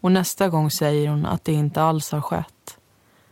och 0.01 0.13
nästa 0.13 0.49
gång 0.49 0.71
säger 0.71 1.09
hon 1.09 1.27
att 1.27 1.45
det 1.45 1.53
inte 1.53 1.83
alls 1.83 2.13
har 2.13 2.21
skett. 2.21 2.79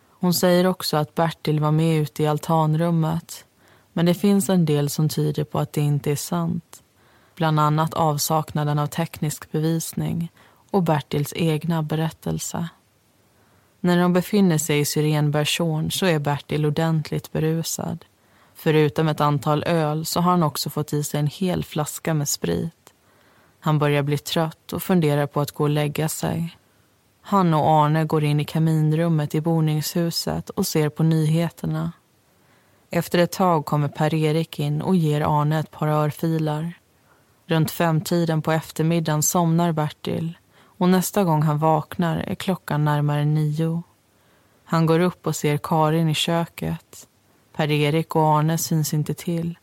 Hon 0.08 0.34
säger 0.34 0.66
också 0.66 0.96
att 0.96 1.14
Bertil 1.14 1.60
var 1.60 1.72
med 1.72 2.00
ute 2.00 2.22
i 2.22 2.26
altanrummet 2.26 3.44
men 3.92 4.06
det 4.06 4.14
finns 4.14 4.48
en 4.48 4.64
del 4.64 4.90
som 4.90 5.08
tyder 5.08 5.44
på 5.44 5.58
att 5.58 5.72
det 5.72 5.80
inte 5.80 6.10
är 6.10 6.16
sant. 6.16 6.80
Bland 7.34 7.60
annat 7.60 7.94
avsaknaden 7.94 8.78
av 8.78 8.86
teknisk 8.86 9.52
bevisning 9.52 10.32
och 10.70 10.82
Bertils 10.82 11.32
egna 11.36 11.82
berättelse. 11.82 12.68
När 13.80 13.98
de 13.98 14.12
befinner 14.12 14.58
sig 14.58 14.80
i 14.80 14.84
Syrenbergsån 14.84 15.90
så 15.90 16.06
är 16.06 16.18
Bertil 16.18 16.66
ordentligt 16.66 17.32
berusad. 17.32 18.04
Förutom 18.54 19.08
ett 19.08 19.20
antal 19.20 19.64
öl 19.64 20.04
så 20.04 20.20
har 20.20 20.30
han 20.30 20.42
också 20.42 20.70
fått 20.70 20.92
i 20.92 21.04
sig 21.04 21.20
en 21.20 21.26
hel 21.26 21.64
flaska 21.64 22.14
med 22.14 22.28
sprit. 22.28 22.94
Han 23.60 23.78
börjar 23.78 24.02
bli 24.02 24.18
trött 24.18 24.72
och 24.72 24.82
funderar 24.82 25.26
på 25.26 25.40
att 25.40 25.50
gå 25.50 25.64
och 25.64 25.70
lägga 25.70 26.08
sig. 26.08 26.56
Han 27.22 27.54
och 27.54 27.70
Arne 27.70 28.04
går 28.04 28.24
in 28.24 28.40
i 28.40 28.44
kaminrummet 28.44 29.34
i 29.34 29.40
boningshuset 29.40 30.50
och 30.50 30.66
ser 30.66 30.88
på 30.88 31.02
nyheterna. 31.02 31.92
Efter 32.90 33.18
ett 33.18 33.32
tag 33.32 33.64
kommer 33.64 33.88
Per-Erik 33.88 34.58
in 34.58 34.82
och 34.82 34.96
ger 34.96 35.20
Arne 35.20 35.58
ett 35.58 35.70
par 35.70 35.88
örfilar. 35.88 36.72
Runt 37.46 37.70
femtiden 37.70 38.42
på 38.42 38.52
eftermiddagen 38.52 39.22
somnar 39.22 39.72
Bertil 39.72 40.38
och 40.78 40.88
nästa 40.88 41.24
gång 41.24 41.42
han 41.42 41.58
vaknar 41.58 42.16
är 42.16 42.34
klockan 42.34 42.84
närmare 42.84 43.24
nio. 43.24 43.82
Han 44.64 44.86
går 44.86 45.00
upp 45.00 45.26
och 45.26 45.36
ser 45.36 45.58
Karin 45.58 46.08
i 46.08 46.14
köket. 46.14 47.08
Per-Erik 47.56 48.16
och 48.16 48.22
Arne 48.22 48.58
syns 48.58 48.94
inte 48.94 49.14
till. 49.14 49.58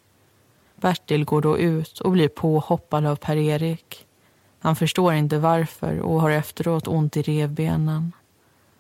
Bertil 0.76 1.26
går 1.26 1.42
då 1.42 1.58
ut 1.58 2.00
och 2.00 2.12
blir 2.12 2.28
påhoppad 2.28 3.06
av 3.06 3.16
Per-Erik. 3.16 4.06
Han 4.60 4.76
förstår 4.76 5.14
inte 5.14 5.38
varför 5.38 6.00
och 6.00 6.22
har 6.22 6.30
efteråt 6.32 6.88
ont 6.88 7.18
i 7.18 7.22
revbenen. 7.22 8.12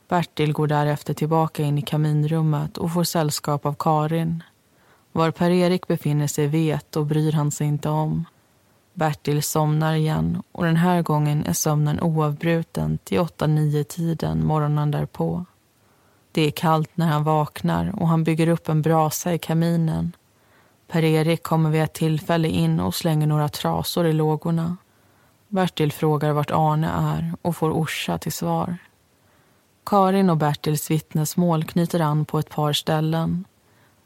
Bertil 0.08 0.54
går 0.54 0.68
därefter 0.68 1.14
tillbaka 1.14 1.64
in 1.64 1.78
i 1.78 1.82
kaminrummet 1.82 2.78
och 2.78 2.94
får 2.94 3.04
sällskap 3.04 3.66
av 3.66 3.76
Karin. 3.80 4.44
Var 5.12 5.32
Per-Erik 5.32 5.88
befinner 5.88 6.28
sig 6.28 6.48
vet 6.48 6.96
och 6.96 7.06
bryr 7.06 7.32
han 7.32 7.52
sig 7.52 7.68
inte 7.68 7.90
om. 7.90 8.26
Bertil 8.94 9.44
somnar 9.44 9.94
igen 9.94 10.44
och 10.52 10.66
den 10.66 10.76
här 10.76 11.02
gången 11.02 11.46
är 11.46 11.54
sömnen 11.54 12.00
oavbruten 12.02 12.98
till 12.98 13.20
8-9 13.20 13.84
tiden 13.84 14.46
morgonen 14.46 14.92
därpå. 14.92 15.46
Det 16.32 16.42
är 16.42 16.52
kallt 16.52 16.90
när 16.94 17.08
han 17.08 17.24
vaknar 17.24 18.02
och 18.02 18.08
han 18.08 18.24
bygger 18.24 18.48
upp 18.48 18.70
en 18.70 18.82
brasa 18.82 19.34
i 19.34 19.40
kaminen. 19.40 20.16
Per-Erik 20.88 21.44
kommer 21.44 21.70
vid 21.70 21.82
ett 21.82 21.94
tillfälle 21.94 22.48
in 22.48 22.80
och 22.80 22.96
slänger 22.96 23.28
några 23.28 23.50
trasor 23.50 24.08
i 24.08 24.14
lågorna. 24.14 24.78
Bertil 25.48 25.92
frågar 25.92 26.34
vart 26.34 26.52
Arne 26.52 26.88
är 26.88 27.34
och 27.42 27.56
får 27.56 27.72
Orsa 27.72 28.18
till 28.18 28.32
svar. 28.32 28.78
Karin 29.86 30.30
och 30.30 30.38
Bertils 30.38 30.92
vittnesmål 30.92 31.64
knyter 31.64 32.00
an 32.00 32.26
på 32.26 32.40
ett 32.40 32.50
par 32.50 32.74
ställen. 32.74 33.46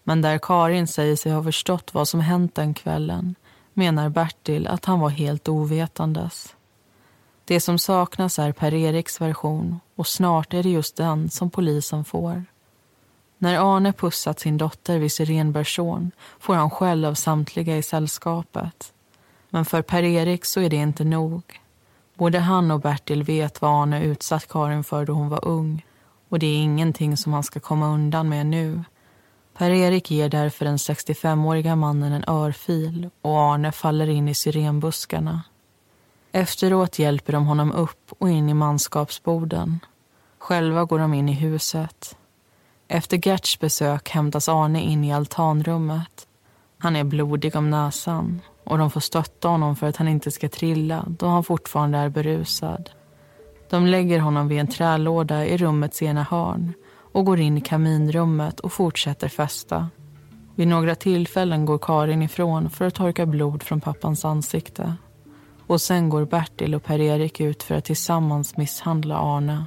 Men 0.04 0.22
där 0.22 0.38
Karin 0.38 0.88
säger 0.88 1.16
sig 1.16 1.32
ha 1.32 1.44
förstått 1.44 1.94
vad 1.94 2.08
som 2.08 2.20
hänt 2.20 2.56
den 2.56 2.74
kvällen 2.74 3.36
menar 3.76 4.10
Bertil 4.10 4.68
att 4.68 4.86
han 4.86 5.00
var 5.00 5.10
helt 5.10 5.48
ovetandes. 5.48 6.56
Det 7.46 7.60
som 7.60 7.80
saknas 7.80 8.40
är 8.40 8.52
Per-Eriks 8.52 9.22
version 9.22 9.80
och 9.96 10.08
snart 10.08 10.54
är 10.54 10.64
det 10.64 10.70
just 10.70 10.96
den 10.96 11.30
som 11.30 11.50
polisen 11.50 12.06
får. 12.06 12.46
När 13.38 13.76
Arne 13.76 13.94
pussat 13.94 14.40
sin 14.40 14.58
dotter 14.58 15.00
vid 15.00 15.12
Sirenbergsån 15.12 16.12
får 16.40 16.56
han 16.56 16.70
skäll 16.70 17.06
av 17.06 17.14
samtliga 17.14 17.78
i 17.78 17.84
sällskapet. 17.84 18.94
Men 19.50 19.66
för 19.66 19.82
Per-Erik 19.82 20.46
så 20.46 20.62
är 20.62 20.70
det 20.70 20.76
inte 20.76 21.04
nog. 21.04 21.62
Både 22.14 22.40
han 22.40 22.72
och 22.72 22.80
Bertil 22.80 23.24
vet 23.24 23.62
vad 23.62 23.82
Arne 23.82 24.04
utsatt 24.04 24.48
Karin 24.48 24.84
för 24.84 25.06
då 25.06 25.14
hon 25.14 25.30
var 25.30 25.46
ung 25.46 25.86
och 26.30 26.40
det 26.40 26.48
är 26.48 26.58
ingenting 26.58 27.18
som 27.18 27.34
han 27.34 27.44
ska 27.44 27.60
komma 27.60 27.88
undan 27.88 28.30
med 28.30 28.46
nu. 28.46 28.84
Per-Erik 29.58 30.12
ger 30.12 30.30
därför 30.30 30.66
den 30.66 30.78
65-åriga 30.78 31.76
mannen 31.76 32.14
en 32.14 32.24
örfil 32.28 33.10
och 33.22 33.40
Arne 33.40 33.72
faller 33.72 34.10
in 34.10 34.28
i 34.28 34.34
syrenbuskarna. 34.34 35.44
Efteråt 36.32 37.00
hjälper 37.00 37.34
de 37.34 37.46
honom 37.46 37.72
upp 37.72 38.14
och 38.20 38.30
in 38.30 38.50
i 38.50 38.54
manskapsborden. 38.54 39.80
Själva 40.38 40.86
går 40.86 41.00
de 41.00 41.14
in 41.14 41.30
i 41.30 41.34
huset. 41.34 42.18
Efter 42.88 43.28
Gerts 43.28 43.60
besök 43.60 44.10
hämtas 44.10 44.50
Arne 44.50 44.82
in 44.82 45.04
i 45.04 45.14
altanrummet. 45.14 46.28
Han 46.78 46.96
är 46.96 47.04
blodig 47.04 47.56
om 47.56 47.70
näsan 47.70 48.42
och 48.64 48.78
de 48.78 48.92
får 48.92 49.02
stötta 49.02 49.48
honom 49.48 49.76
för 49.76 49.88
att 49.88 49.98
han 49.98 50.08
inte 50.08 50.32
ska 50.32 50.50
trilla 50.50 51.06
då 51.08 51.28
han 51.28 51.44
fortfarande 51.44 51.98
är 51.98 52.10
berusad. 52.10 52.90
De 53.70 53.88
lägger 53.88 54.20
honom 54.20 54.48
vid 54.48 54.60
en 54.60 54.68
trälåda 54.68 55.46
i 55.46 55.58
rummets 55.58 56.02
ena 56.02 56.24
hörn 56.24 56.74
och 57.16 57.26
går 57.26 57.40
in 57.40 57.58
i 57.58 57.62
kaminrummet 57.62 58.60
och 58.60 58.74
fortsätter 58.74 59.28
festa. 59.28 59.90
Vid 60.56 60.68
några 60.68 60.96
tillfällen 60.96 61.66
går 61.66 61.78
Karin 61.78 62.22
ifrån 62.22 62.70
för 62.70 62.86
att 62.86 62.96
torka 62.96 63.26
blod 63.26 63.64
från 63.64 63.82
pappans 63.82 64.26
ansikte. 64.26 64.96
Och 65.68 65.82
sen 65.82 66.10
går 66.10 66.26
Bertil 66.26 66.76
och 66.76 66.84
Per-Erik 66.84 67.42
ut 67.42 67.64
för 67.64 67.76
att 67.76 67.86
tillsammans 67.86 68.58
misshandla 68.58 69.18
Arne. 69.18 69.66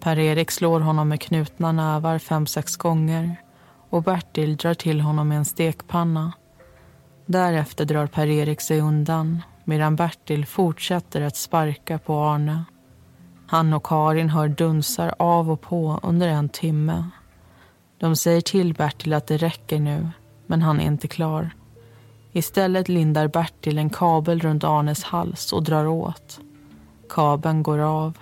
Per-Erik 0.00 0.50
slår 0.50 0.80
honom 0.80 1.08
med 1.08 1.20
knutna 1.20 1.72
nävar 1.72 2.18
fem, 2.18 2.46
sex 2.46 2.76
gånger 2.76 3.36
och 3.90 4.02
Bertil 4.02 4.56
drar 4.56 4.74
till 4.74 5.00
honom 5.00 5.28
med 5.28 5.38
en 5.38 5.44
stekpanna. 5.44 6.32
Därefter 7.26 7.84
drar 7.84 8.06
Per-Erik 8.06 8.60
sig 8.60 8.80
undan 8.80 9.42
medan 9.64 9.96
Bertil 9.96 10.46
fortsätter 10.46 11.20
att 11.20 11.36
sparka 11.36 11.98
på 11.98 12.14
Arne. 12.14 12.64
Han 13.52 13.72
och 13.72 13.86
Karin 13.86 14.30
hör 14.30 14.48
dunsar 14.48 15.14
av 15.18 15.50
och 15.50 15.60
på 15.60 16.00
under 16.02 16.28
en 16.28 16.48
timme. 16.48 17.04
De 17.98 18.16
säger 18.16 18.40
till 18.40 18.74
Bertil 18.74 19.12
att 19.12 19.26
det 19.26 19.36
räcker 19.36 19.80
nu, 19.80 20.08
men 20.46 20.62
han 20.62 20.80
är 20.80 20.84
inte 20.84 21.08
klar. 21.08 21.50
Istället 22.32 22.88
lindar 22.88 23.28
Bertil 23.28 23.78
en 23.78 23.90
kabel 23.90 24.40
runt 24.40 24.64
Arnes 24.64 25.04
hals 25.04 25.52
och 25.52 25.62
drar 25.62 25.86
åt. 25.86 26.40
Kabeln 27.08 27.62
går 27.62 27.78
av. 27.78 28.18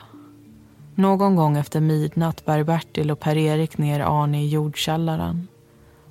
Någon 0.94 1.36
gång 1.36 1.56
efter 1.56 1.80
midnatt 1.80 2.44
bär 2.44 2.64
Bertil 2.64 3.10
och 3.10 3.20
Per-Erik 3.20 3.78
ner 3.78 4.00
Arne 4.00 4.42
i 4.42 4.48
jordkällaren. 4.48 5.48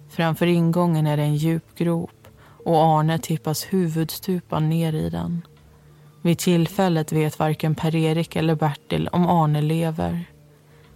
Framför 0.09 0.45
ingången 0.45 1.07
är 1.07 1.17
det 1.17 1.23
en 1.23 1.35
djup 1.35 1.75
grop 1.75 2.27
och 2.65 2.77
Arne 2.77 3.19
tippas 3.19 3.63
huvudstupan 3.63 4.69
ner 4.69 4.93
i 4.93 5.09
den. 5.09 5.41
Vid 6.21 6.37
tillfället 6.37 7.11
vet 7.11 7.39
varken 7.39 7.75
Per-Erik 7.75 8.35
eller 8.35 8.55
Bertil 8.55 9.07
om 9.07 9.27
Arne 9.27 9.61
lever. 9.61 10.25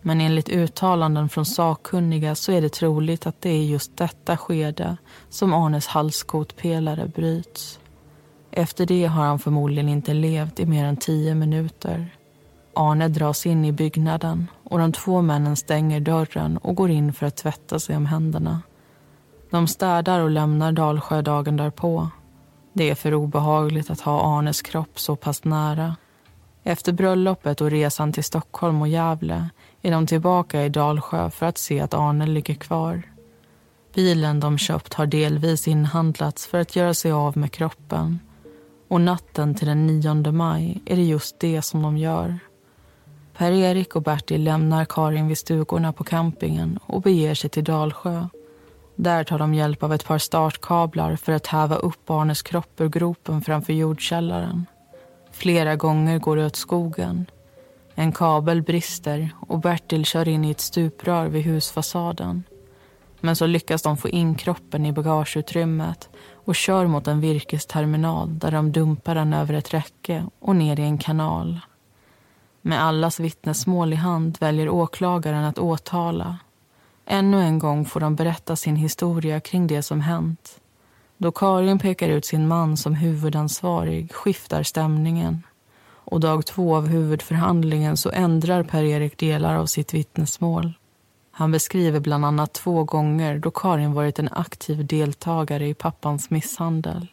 Men 0.01 0.21
enligt 0.21 0.49
uttalanden 0.49 1.29
från 1.29 1.45
sakkunniga 1.45 2.35
så 2.35 2.51
är 2.51 2.61
det 2.61 2.73
troligt 2.73 3.27
att 3.27 3.41
det 3.41 3.49
är 3.49 3.63
just 3.63 3.97
detta 3.97 4.37
skede 4.37 4.97
som 5.29 5.53
Arnes 5.53 5.87
halskotpelare 5.87 7.07
bryts. 7.07 7.79
Efter 8.51 8.85
det 8.85 9.05
har 9.05 9.23
han 9.23 9.39
förmodligen 9.39 9.89
inte 9.89 10.13
levt 10.13 10.59
i 10.59 10.65
mer 10.65 10.85
än 10.85 10.97
tio 10.97 11.35
minuter. 11.35 12.15
Arne 12.75 13.07
dras 13.07 13.45
in 13.45 13.65
i 13.65 13.71
byggnaden 13.71 14.47
och 14.63 14.79
de 14.79 14.91
två 14.91 15.21
männen 15.21 15.55
stänger 15.55 15.99
dörren 15.99 16.57
och 16.57 16.75
går 16.75 16.89
in 16.89 17.13
för 17.13 17.25
att 17.25 17.37
tvätta 17.37 17.79
sig 17.79 17.95
om 17.95 18.05
händerna. 18.05 18.61
De 19.49 19.67
städar 19.67 20.19
och 20.19 20.29
lämnar 20.29 20.71
Dalsjö 20.71 21.21
dagen 21.21 21.57
därpå. 21.57 22.09
Det 22.73 22.89
är 22.89 22.95
för 22.95 23.13
obehagligt 23.13 23.89
att 23.89 24.01
ha 24.01 24.37
Arnes 24.37 24.61
kropp 24.61 24.99
så 24.99 25.15
pass 25.15 25.43
nära. 25.43 25.95
Efter 26.63 26.91
bröllopet 26.91 27.61
och 27.61 27.71
resan 27.71 28.13
till 28.13 28.23
Stockholm 28.23 28.81
och 28.81 28.87
Gävle 28.87 29.49
är 29.81 29.91
de 29.91 30.07
tillbaka 30.07 30.63
i 30.63 30.69
Dalsjö 30.69 31.29
för 31.29 31.45
att 31.45 31.57
se 31.57 31.79
att 31.79 31.93
Arne 31.93 32.27
ligger 32.27 32.53
kvar. 32.53 33.01
Bilen 33.95 34.39
de 34.39 34.57
köpt 34.57 34.93
har 34.93 35.05
delvis 35.05 35.67
inhandlats 35.67 36.47
för 36.47 36.59
att 36.59 36.75
göra 36.75 36.93
sig 36.93 37.11
av 37.11 37.37
med 37.37 37.51
kroppen. 37.51 38.19
Och 38.87 39.01
natten 39.01 39.55
till 39.55 39.67
den 39.67 39.87
9 39.87 40.31
maj 40.31 40.81
är 40.85 40.95
det 40.95 41.03
just 41.03 41.39
det 41.39 41.61
som 41.61 41.81
de 41.81 41.97
gör. 41.97 42.39
Per-Erik 43.37 43.95
och 43.95 44.01
Bertil 44.01 44.43
lämnar 44.43 44.85
Karin 44.85 45.27
vid 45.27 45.37
stugorna 45.37 45.93
på 45.93 46.03
campingen 46.03 46.79
och 46.85 47.01
beger 47.01 47.35
sig 47.35 47.49
till 47.49 47.63
Dalsjö. 47.63 48.27
Där 48.95 49.23
tar 49.23 49.39
de 49.39 49.53
hjälp 49.53 49.83
av 49.83 49.93
ett 49.93 50.05
par 50.05 50.17
startkablar 50.17 51.15
för 51.15 51.31
att 51.31 51.47
häva 51.47 51.75
upp 51.75 52.09
Arnes 52.09 52.41
kropp 52.41 52.81
ur 52.81 52.89
gropen 52.89 53.41
framför 53.41 53.73
jordkällaren. 53.73 54.65
Flera 55.31 55.75
gånger 55.75 56.19
går 56.19 56.35
det 56.35 56.45
åt 56.45 56.55
skogen. 56.55 57.25
En 57.95 58.11
kabel 58.11 58.61
brister 58.61 59.29
och 59.47 59.59
Bertil 59.59 60.05
kör 60.05 60.27
in 60.27 60.45
i 60.45 60.51
ett 60.51 60.59
stuprör 60.59 61.27
vid 61.27 61.43
husfasaden. 61.43 62.43
Men 63.19 63.35
så 63.35 63.45
lyckas 63.45 63.81
de 63.81 63.97
få 63.97 64.09
in 64.09 64.35
kroppen 64.35 64.85
i 64.85 64.91
bagageutrymmet 64.91 66.09
och 66.45 66.55
kör 66.55 66.87
mot 66.87 67.07
en 67.07 67.21
virkesterminal 67.21 68.39
där 68.39 68.51
de 68.51 68.71
dumpar 68.71 69.15
den 69.15 69.33
över 69.33 69.53
ett 69.53 69.73
räcke 69.73 70.25
och 70.39 70.55
ner 70.55 70.79
i 70.79 70.83
en 70.83 70.97
kanal. 70.97 71.59
Med 72.61 72.83
allas 72.83 73.19
vittnesmål 73.19 73.93
i 73.93 73.95
hand 73.95 74.37
väljer 74.39 74.69
åklagaren 74.69 75.43
att 75.43 75.59
åtala. 75.59 76.37
Ännu 77.05 77.41
en 77.41 77.59
gång 77.59 77.85
får 77.85 77.99
de 77.99 78.15
berätta 78.15 78.55
sin 78.55 78.75
historia 78.75 79.39
kring 79.39 79.67
det 79.67 79.81
som 79.81 80.01
hänt. 80.01 80.59
Då 81.17 81.31
Karin 81.31 81.79
pekar 81.79 82.09
ut 82.09 82.25
sin 82.25 82.47
man 82.47 82.77
som 82.77 82.95
huvudansvarig 82.95 84.13
skiftar 84.13 84.63
stämningen. 84.63 85.43
Och 85.85 86.19
dag 86.19 86.45
två 86.45 86.75
av 86.75 86.87
huvudförhandlingen 86.87 87.97
så 87.97 88.09
ändrar 88.09 88.63
Per-Erik 88.63 89.17
delar 89.17 89.55
av 89.55 89.65
sitt 89.65 89.93
vittnesmål. 89.93 90.73
Han 91.31 91.51
beskriver 91.51 91.99
bland 91.99 92.25
annat 92.25 92.53
två 92.53 92.83
gånger 92.83 93.37
då 93.37 93.51
Karin 93.51 93.93
varit 93.93 94.19
en 94.19 94.29
aktiv 94.31 94.85
deltagare 94.85 95.67
i 95.67 95.73
pappans 95.73 96.29
misshandel. 96.29 97.07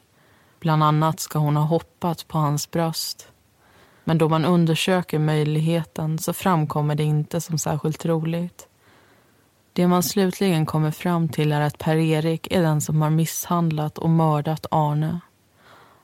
Bland 0.61 0.85
annat 0.85 1.21
ska 1.21 1.39
hon 1.39 1.57
ha 1.57 1.65
hoppat 1.65 2.29
på 2.29 2.39
hans 2.39 2.71
bröst. 2.71 3.29
Men 4.05 4.19
då 4.19 4.29
man 4.29 4.45
undersöker 4.45 5.19
möjligheten 5.19 6.19
så 6.19 6.33
framkommer 6.33 6.95
det 6.95 7.05
inte 7.05 7.41
som 7.41 7.59
särskilt 7.59 7.99
troligt. 7.99 8.67
Det 9.73 9.87
man 9.87 10.03
slutligen 10.03 10.67
kommer 10.67 10.91
fram 10.91 11.29
till 11.29 11.53
är 11.53 11.61
att 11.61 11.79
Per-Erik 11.79 12.53
är 12.53 12.63
den 12.63 12.81
som 12.81 13.03
har 13.03 13.11
misshandlat 13.11 13.99
och 13.99 14.11
mördat 14.11 14.67
Arne. 14.71 15.21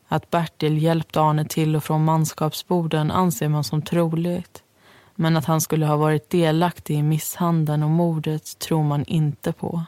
Att 0.09 0.31
Bertil 0.31 0.83
hjälpt 0.83 1.17
Arne 1.17 1.45
till 1.45 1.77
och 1.77 1.85
från 1.85 2.05
manskapsborden 2.05 3.11
anser 3.11 3.49
man 3.49 3.65
som 3.65 3.83
troligt. 3.83 4.63
Men 5.15 5.37
att 5.37 5.45
han 5.45 5.61
skulle 5.61 5.87
ha 5.87 5.97
varit 5.97 6.31
delaktig 6.31 6.95
i 6.95 7.03
misshandeln 7.03 7.83
och 7.83 7.91
mordet 7.91 8.59
tror 8.59 8.83
man 8.83 9.05
inte 9.05 9.53
på. 9.53 9.85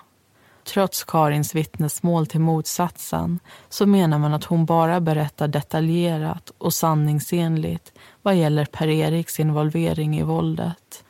Trots 0.64 1.04
Karins 1.04 1.54
vittnesmål 1.54 2.26
till 2.26 2.40
motsatsen 2.40 3.40
så 3.68 3.86
menar 3.86 4.18
man 4.18 4.34
att 4.34 4.44
hon 4.44 4.66
bara 4.66 5.00
berättar 5.00 5.48
detaljerat 5.48 6.52
och 6.58 6.74
sanningsenligt 6.74 7.92
vad 8.22 8.36
gäller 8.36 8.64
Per-Eriks 8.64 9.40
involvering 9.40 10.18
i 10.18 10.22
våldet. 10.22 11.04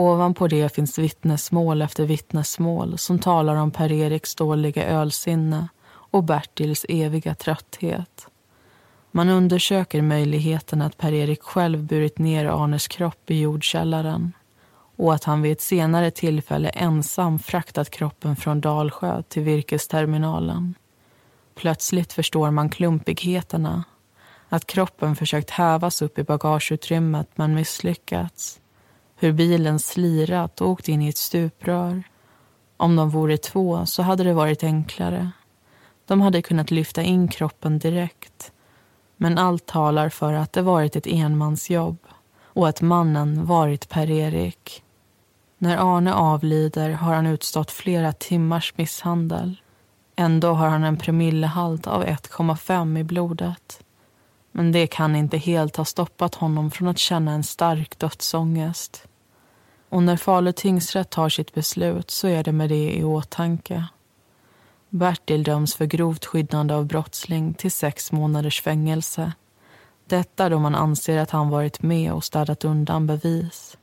Ovanpå 0.00 0.48
det 0.48 0.74
finns 0.74 0.98
vittnesmål 0.98 1.82
efter 1.82 2.04
vittnesmål 2.04 2.98
som 2.98 3.18
talar 3.18 3.56
om 3.56 3.70
Per-Eriks 3.70 4.34
dåliga 4.34 4.86
ölsinne 4.86 5.68
och 5.86 6.24
Bertils 6.24 6.86
eviga 6.88 7.34
trötthet. 7.34 8.26
Man 9.10 9.28
undersöker 9.28 10.02
möjligheten 10.02 10.82
att 10.82 10.98
Per-Erik 10.98 11.42
själv 11.42 11.84
burit 11.84 12.18
ner 12.18 12.44
Arnes 12.44 12.88
kropp 12.88 13.30
i 13.30 13.40
jordkällaren 13.40 14.32
och 14.96 15.14
att 15.14 15.24
han 15.24 15.42
vid 15.42 15.52
ett 15.52 15.60
senare 15.60 16.10
tillfälle 16.10 16.68
ensam 16.68 17.38
fraktat 17.38 17.90
kroppen 17.90 18.36
från 18.36 18.60
Dalsjö 18.60 19.22
till 19.22 19.42
virkesterminalen. 19.42 20.74
Plötsligt 21.54 22.12
förstår 22.12 22.50
man 22.50 22.70
klumpigheterna. 22.70 23.84
Att 24.48 24.66
kroppen 24.66 25.16
försökt 25.16 25.50
hävas 25.50 26.02
upp 26.02 26.18
i 26.18 26.22
bagageutrymmet 26.24 27.28
men 27.34 27.54
misslyckats. 27.54 28.59
Hur 29.22 29.32
bilen 29.32 29.78
slirat 29.78 30.60
och 30.60 30.68
åkt 30.68 30.88
in 30.88 31.02
i 31.02 31.08
ett 31.08 31.16
stuprör. 31.16 32.02
Om 32.76 32.96
de 32.96 33.10
vore 33.10 33.36
två 33.36 33.86
så 33.86 34.02
hade 34.02 34.24
det 34.24 34.32
varit 34.32 34.64
enklare. 34.64 35.30
De 36.06 36.20
hade 36.20 36.42
kunnat 36.42 36.70
lyfta 36.70 37.02
in 37.02 37.28
kroppen 37.28 37.78
direkt. 37.78 38.52
Men 39.16 39.38
allt 39.38 39.66
talar 39.66 40.08
för 40.08 40.32
att 40.32 40.52
det 40.52 40.62
varit 40.62 40.96
ett 40.96 41.06
enmansjobb 41.06 41.98
och 42.42 42.68
att 42.68 42.80
mannen 42.80 43.46
varit 43.46 43.88
Per-Erik. 43.88 44.82
När 45.58 45.96
Arne 45.96 46.14
avlider 46.14 46.90
har 46.90 47.14
han 47.14 47.26
utstått 47.26 47.70
flera 47.70 48.12
timmars 48.12 48.74
misshandel. 48.76 49.60
Ändå 50.16 50.52
har 50.52 50.68
han 50.68 50.84
en 50.84 50.96
promillehalt 50.96 51.86
av 51.86 52.04
1,5 52.04 52.98
i 52.98 53.04
blodet. 53.04 53.82
Men 54.52 54.72
det 54.72 54.86
kan 54.86 55.16
inte 55.16 55.38
helt 55.38 55.76
ha 55.76 55.84
stoppat 55.84 56.34
honom 56.34 56.70
från 56.70 56.88
att 56.88 56.98
känna 56.98 57.32
en 57.32 57.44
stark 57.44 57.98
dödsångest. 57.98 59.06
Och 59.90 60.02
när 60.02 60.16
Falu 60.16 60.52
tingsrätt 60.52 61.10
tar 61.10 61.28
sitt 61.28 61.54
beslut 61.54 62.10
så 62.10 62.28
är 62.28 62.44
det 62.44 62.52
med 62.52 62.68
det 62.68 62.96
i 62.96 63.04
åtanke. 63.04 63.84
Bertil 64.88 65.42
döms 65.42 65.74
för 65.74 65.86
grovt 65.86 66.26
skyddande 66.26 66.74
av 66.74 66.86
brottsling 66.86 67.54
till 67.54 67.70
sex 67.70 68.12
månaders 68.12 68.62
fängelse. 68.62 69.32
Detta 70.06 70.48
då 70.48 70.58
man 70.58 70.74
anser 70.74 71.18
att 71.18 71.30
han 71.30 71.48
varit 71.48 71.82
med 71.82 72.12
och 72.12 72.24
städat 72.24 72.64
undan 72.64 73.06
bevis. 73.06 73.76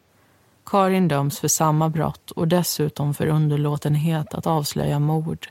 Karin 0.66 1.08
döms 1.08 1.39
för 1.39 1.47
samma 1.47 1.89
brott 1.89 2.32
och 2.32 2.47
dessutom 2.47 3.14
för 3.14 3.28
underlåtenhet 3.28 4.34
att 4.34 4.47
avslöja 4.47 4.99
mord. 4.99 5.47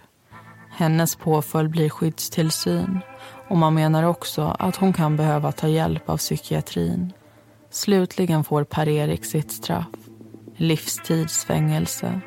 Hennes 0.70 1.16
påföljd 1.16 1.70
blir 1.70 1.88
skyddstillsyn 1.88 3.00
och 3.48 3.56
man 3.56 3.74
menar 3.74 4.02
också 4.02 4.56
att 4.58 4.76
hon 4.76 4.92
kan 4.92 5.16
behöva 5.16 5.52
ta 5.52 5.68
hjälp 5.68 6.08
av 6.10 6.16
psykiatrin. 6.16 7.12
Slutligen 7.70 8.44
får 8.44 8.64
Per-Erik 8.64 9.24
sitt 9.24 9.52
straff 9.52 10.05
livstidsfängelse. 10.56 12.20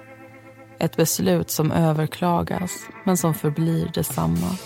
Ett 0.80 0.98
beslut 0.98 1.50
som 1.50 1.72
överklagas, 1.72 2.72
men 3.06 3.18
som 3.18 3.34
förblir 3.34 3.92
detsamma. 3.94 4.58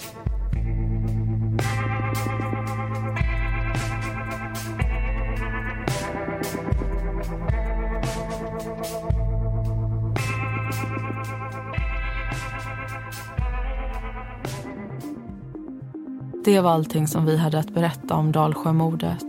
Det 16.45 16.61
var 16.61 16.72
allting 16.72 17.07
som 17.07 17.26
vi 17.26 17.38
hade 17.38 17.59
att 17.59 17.74
berätta 17.74 18.16
om 18.16 18.32
Dalsjömordet. 18.32 19.24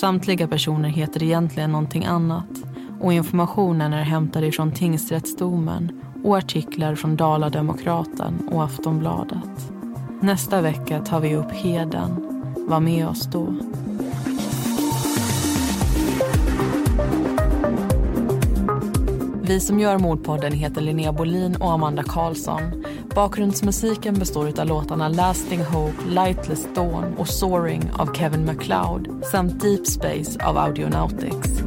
Samtliga 0.00 0.48
personer 0.48 0.88
heter 0.88 1.22
egentligen 1.22 1.72
någonting 1.72 2.04
annat 2.04 2.65
och 3.00 3.12
informationen 3.12 3.92
är 3.92 4.02
hämtad 4.02 4.44
ifrån 4.44 4.72
tingsrättsdomen 4.72 6.00
och 6.24 6.36
artiklar 6.36 6.94
från 6.94 7.16
Dala-Demokraten 7.16 8.48
och 8.48 8.64
Aftonbladet. 8.64 9.72
Nästa 10.20 10.60
vecka 10.60 11.00
tar 11.00 11.20
vi 11.20 11.36
upp 11.36 11.50
Heden. 11.52 12.26
Var 12.68 12.80
med 12.80 13.08
oss 13.08 13.26
då. 13.26 13.54
Vi 19.42 19.60
som 19.60 19.80
gör 19.80 19.98
Mordpodden 19.98 20.52
heter 20.52 20.80
Linnea 20.80 21.12
Bolin 21.12 21.56
och 21.56 21.72
Amanda 21.72 22.02
Karlsson. 22.02 22.84
Bakgrundsmusiken 23.14 24.14
består 24.14 24.60
av 24.60 24.66
låtarna 24.66 25.08
Lasting 25.08 25.64
Hope, 25.64 26.08
Lightless 26.08 26.66
Dawn 26.74 27.14
och 27.16 27.28
Soaring 27.28 27.90
av 27.98 28.14
Kevin 28.14 28.44
MacLeod 28.44 29.24
samt 29.32 29.60
Deep 29.60 29.86
Space 29.86 30.44
av 30.44 30.58
Audionautics. 30.58 31.62